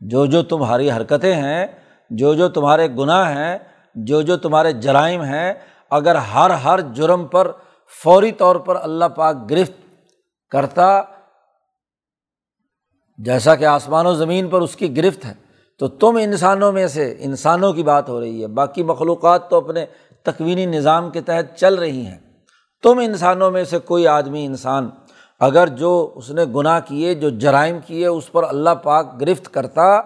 جو 0.00 0.26
جو 0.26 0.42
تمہاری 0.42 0.90
حرکتیں 0.90 1.34
ہیں، 1.34 1.66
جو 2.10 2.34
جو 2.34 2.48
تمہارے 2.48 2.88
گناہ 2.88 3.36
ہیں 3.36 3.58
جو 3.94 4.22
جو 4.22 4.36
تمہارے 4.36 4.72
جرائم 4.72 5.22
ہیں، 5.22 5.54
اگر 5.90 6.14
ہر 6.14 6.50
ہر 6.50 6.80
جرم 6.80 7.26
پر 7.26 7.50
فوری 8.02 8.32
طور 8.32 8.56
پر 8.56 8.76
اللہ 8.76 9.04
پاک 9.04 9.36
گرفت 9.50 9.72
کرتا، 10.50 11.02
جیسا 13.18 13.54
کہ 13.54 13.64
آسمان 13.64 14.06
و 14.06 14.14
زمین 14.14 14.48
پر 14.48 14.60
اس 14.60 14.76
کی 14.76 14.96
گرفت 14.96 15.24
ہے، 15.24 15.32
تو 15.78 15.88
تم 15.88 16.18
انسانوں 16.22 16.72
میں 16.72 16.86
سے 16.86 17.16
انسانوں 17.18 17.72
کی 17.72 17.82
بات 17.82 18.08
ہو 18.08 18.20
رہی 18.20 18.42
ہے۔ 18.42 18.46
باقی 18.46 18.82
مخلوقات 18.82 19.50
تو 19.50 19.56
اپنے 19.56 19.86
تکوینی 20.22 20.66
نظام 20.66 21.10
کے 21.10 21.20
تحت 21.20 21.58
چل 21.58 21.74
رہی 21.74 22.06
ہیں۔ 22.06 22.18
تم 22.82 22.98
انسانوں 22.98 23.50
میں 23.50 23.64
سے 23.64 23.78
کوئی 23.78 24.06
آدمی 24.06 24.46
انسان 24.46 24.90
اگر 25.40 25.66
جو 25.66 26.12
اس 26.14 26.30
نے 26.30 26.44
گناہ 26.44 26.80
کیے، 26.84 27.14
جو 27.14 27.28
جرائم 27.28 27.78
کیے، 27.86 28.06
اس 28.06 28.32
پر 28.32 28.44
اللہ 28.48 28.70
پاک 28.70 29.20
گرفت 29.20 29.54
کرتا، 29.54 30.00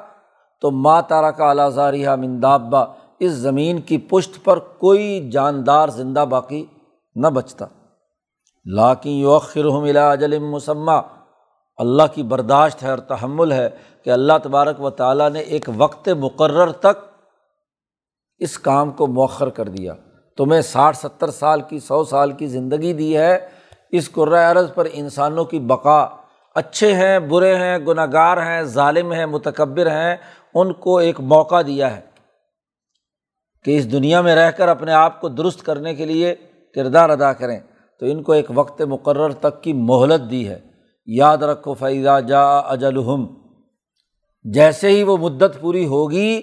تو 0.61 0.71
ماں 0.71 1.03
تارا 1.03 1.31
کا 1.31 1.49
اعلیٰ 1.49 1.71
زاریہ 1.71 2.11
مندابا 2.11 2.85
اس 3.21 3.33
زمین 3.33 3.81
کی 3.81 3.99
پشت 3.99 4.45
پر 4.45 4.59
کوئی 4.59 5.31
جاندار 5.31 5.89
زندہ 5.89 6.25
باقی 6.29 6.67
نہ 7.15 7.27
بچتا۔ 7.27 7.67
لاکن 8.65 9.11
یوخر 9.11 9.65
ملا 9.65 10.11
اجل 10.11 10.39
مسمہ 10.39 11.01
اللہ 11.77 12.03
کی 12.15 12.23
برداشت 12.23 12.83
ہے 12.83 12.91
اور 12.91 12.99
تحمل 12.99 13.53
ہے 13.53 13.69
کہ 14.05 14.11
اللہ 14.11 14.33
تبارک 14.43 14.81
و 14.81 14.91
تعالیٰ 14.91 15.31
نے 15.31 15.41
ایک 15.41 15.71
وقت 15.77 16.09
مقرر 16.09 16.73
تک 16.73 17.27
اس 18.39 18.59
کام 18.59 18.91
کو 18.91 19.07
مؤخر 19.07 19.49
کر 19.49 19.69
دیا۔ 19.69 19.95
تمہیں 20.37 20.61
ساٹھ 20.61 20.97
ستر 20.97 21.31
سال 21.31 21.61
کی، 21.61 21.79
سو 21.79 22.05
سال 22.05 22.33
کی 22.33 22.47
زندگی 22.47 22.93
دی 22.93 23.19
ہے۔ 23.19 23.49
اس 23.91 24.11
عرض 24.19 24.75
پر 24.75 24.87
انسانوں 24.93 25.45
کی 25.45 25.59
بقا۔ 25.59 26.09
اچھے 26.55 26.93
ہیں، 26.93 27.19
برے 27.19 27.57
ہیں 27.57 27.79
گناہ 27.79 28.07
گار 28.13 28.37
ہیں، 28.37 28.63
ظالم 28.63 29.13
ہیں، 29.13 29.27
متکبر 29.27 29.91
ہیں۔ 29.91 30.17
ان 30.55 30.73
کو 30.73 30.99
ایک 30.99 31.21
موقع 31.21 31.63
دیا 31.67 31.97
ہے۔ 31.97 32.08
کہ 33.65 33.79
اس 33.79 33.93
دنیا 33.93 34.21
میں 34.21 34.35
رہ 34.35 34.51
کر 34.51 34.69
اپنے 34.69 34.93
آپ 34.93 35.21
کو 35.21 35.29
درست 35.29 35.63
کرنے 35.63 35.95
کے 35.95 36.05
لیے 36.05 36.35
کردار 36.75 37.11
ادا 37.11 37.33
کریں۔ 37.33 37.61
تو 38.01 38.07
ان 38.07 38.23
کو 38.23 38.33
ایک 38.33 38.47
وقت 38.55 38.83
مقرر 38.83 39.33
تک 39.33 39.63
کی 39.63 39.73
مہلت 39.73 40.31
دی 40.31 40.49
ہے۔ 40.49 40.59
یاد 41.07 41.37
رکھو 41.37 41.75
فیضا 41.75 42.21
جا 42.21 42.59
اجلحم 42.59 43.27
جیسے 44.45 44.89
ہی 44.89 45.03
وہ 45.03 45.17
مدت 45.17 45.61
پوری 45.61 45.87
ہوگی، 45.87 46.41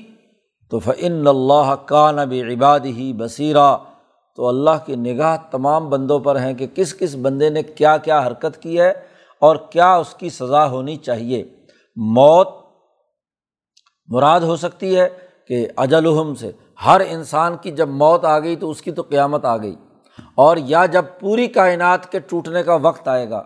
تو 0.70 0.80
فعن 0.80 1.28
اللہ 1.28 1.76
کا 1.86 2.12
نب 2.12 2.34
عباد 2.52 2.80
ہی 2.80 3.14
بصیرہ 3.14 3.78
تو 4.36 4.48
اللہ 4.48 4.86
کی 4.86 4.96
نگاہ 4.96 5.38
تمام 5.52 5.90
بندوں 5.90 6.20
پر 6.20 6.40
ہیں 6.40 6.54
کہ 6.54 6.68
کس 6.68 6.94
کس 6.94 7.16
بندے 7.16 7.50
نے 7.50 7.64
کیا 7.64 7.98
کیا 7.98 8.28
حرکت 8.28 8.62
کی 8.62 8.82
ہے 8.82 8.94
اور 9.40 9.56
کیا 9.56 9.96
اس 9.96 10.14
کی 10.14 10.30
سزا 10.30 10.70
ہونی 10.70 10.96
چاہیے۔ 10.96 11.46
موت 11.96 12.48
مراد 14.08 14.42
ہو 14.42 14.56
سکتی 14.56 14.98
ہے 14.98 15.10
کہ 15.48 15.68
اجلحم 15.78 16.36
سے۔ 16.36 16.52
ہر 16.86 17.02
انسان 17.10 17.56
کی 17.62 17.72
جب 17.72 17.90
موت 17.90 18.26
آ 18.26 18.40
گئی 18.40 18.56
تو 18.56 18.70
اس 18.70 18.82
کی 18.82 18.92
تو 18.92 19.02
قیامت 19.02 19.46
آ 19.46 19.58
گئی۔ 19.58 19.76
اور 20.36 20.58
یا 20.58 20.86
جب 20.86 21.06
پوری 21.20 21.48
کائنات 21.48 22.12
کے 22.12 22.20
ٹوٹنے 22.20 22.64
کا 22.64 22.76
وقت 22.76 23.08
آئے 23.08 23.30
گا۔ 23.30 23.44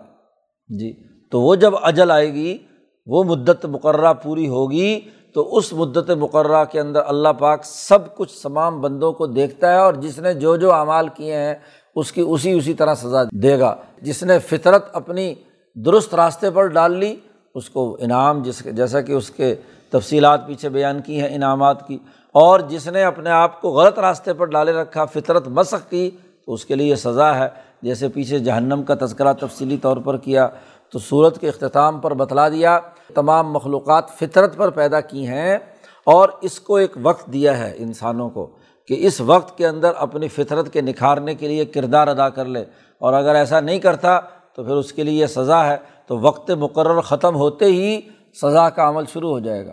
جی 0.68 0.92
تو 1.30 1.40
وہ 1.40 1.54
جب 1.54 1.72
اجل 1.82 2.10
آئے 2.10 2.34
گی، 2.34 2.58
وہ 3.06 3.24
مدت 3.24 3.66
مقررہ 3.66 4.12
پوری 4.12 4.48
ہوگی۔ 4.48 5.00
تو 5.34 5.56
اس 5.56 5.72
مدت 5.72 6.10
مقررہ 6.10 6.64
کے 6.64 6.80
اندر 6.80 7.00
اللہ 7.06 7.28
پاک 7.28 7.60
سب 7.64 8.16
کچھ 8.16 8.42
تمام 8.42 8.80
بندوں 8.80 9.12
کو 9.12 9.26
دیکھتا 9.26 9.72
ہے 9.72 9.78
اور 9.78 9.94
جس 9.94 10.18
نے 10.18 10.34
جو 10.34 10.56
جو 10.56 10.72
اعمال 10.72 11.08
کیے 11.08 11.36
ہیں، 11.36 11.54
اس 11.94 12.12
کی 12.12 12.20
اسی 12.20 12.52
اسی 12.52 12.74
طرح 12.74 12.94
سزا 12.94 13.22
دے 13.32 13.58
گا۔ 13.58 13.76
جس 14.02 14.22
نے 14.22 14.38
فطرت 14.38 14.84
اپنی 14.92 15.34
درست 15.74 16.14
راستے 16.14 16.50
پر 16.50 16.66
ڈال 16.66 16.96
لی، 16.96 17.16
اس 17.54 17.70
کو 17.70 17.96
انعام، 18.00 18.42
جس 18.42 18.64
جیسا 18.64 19.00
کہ 19.00 19.12
اس 19.12 19.30
کے 19.30 19.54
تفصیلات 19.90 20.46
پیچھے 20.46 20.68
بیان 20.68 21.00
کی 21.00 21.20
ہیں 21.20 21.34
انعامات 21.34 21.86
کی 21.86 21.98
اور 22.32 22.60
جس 22.60 22.88
نے 22.88 23.04
اپنے 23.04 23.30
آپ 23.30 23.60
کو 23.60 23.70
غلط 23.70 23.98
راستے 23.98 24.32
پر 24.32 24.44
ڈالے 24.44 24.72
رکھا، 24.72 25.04
فطرت 25.04 25.48
مسق 25.48 25.90
کی، 25.90 26.10
تو 26.46 26.52
اس 26.52 26.64
کے 26.64 26.74
لیے 26.74 26.96
سزا 26.96 27.38
ہے۔ 27.38 27.48
جیسے 27.82 28.08
پیچھے 28.08 28.38
جہنم 28.38 28.82
کا 28.82 28.94
تذکرہ 29.00 29.32
تفصیلی 29.32 29.76
طور 29.76 29.96
پر 29.96 30.16
کیا، 30.16 30.48
تو 30.92 30.98
صورت 30.98 31.38
کے 31.38 31.48
اختتام 31.48 32.00
پر 32.00 32.14
بتلا 32.14 32.48
دیا، 32.48 32.80
تمام 33.14 33.52
مخلوقات 33.52 34.10
فطرت 34.10 34.56
پر 34.56 34.70
پیدا 34.70 35.00
کی 35.00 35.26
ہیں 35.26 35.58
اور 36.04 36.28
اس 36.40 36.60
کو 36.60 36.76
ایک 36.76 36.92
وقت 37.02 37.32
دیا 37.32 37.58
ہے 37.58 37.74
انسانوں 37.76 38.30
کو 38.30 38.46
کہ 38.88 38.96
اس 38.98 39.20
وقت 39.20 39.58
کے 39.58 39.66
اندر 39.66 39.92
اپنی 39.96 40.28
فطرت 40.28 40.72
کے 40.72 40.80
نکھارنے 40.80 41.34
کے 41.34 41.48
لیے 41.48 41.64
کردار 41.64 42.08
ادا 42.08 42.28
کر 42.28 42.44
لے۔ 42.44 42.60
اور 42.98 43.12
اگر 43.12 43.34
ایسا 43.34 43.60
نہیں 43.60 43.78
کرتا، 43.78 44.20
تو 44.54 44.64
پھر 44.64 44.74
اس 44.74 44.92
کے 44.92 45.02
لیے 45.02 45.20
یہ 45.20 45.26
سزا 45.26 45.66
ہے۔ 45.66 45.76
تو 46.06 46.18
وقت 46.18 46.50
مقرر 46.50 47.00
ختم 47.00 47.36
ہوتے 47.36 47.64
ہی 47.64 48.00
سزا 48.42 48.70
کا 48.70 48.88
عمل 48.88 49.04
شروع 49.12 49.30
ہو 49.30 49.38
جائے 49.38 49.66
گا۔ 49.66 49.72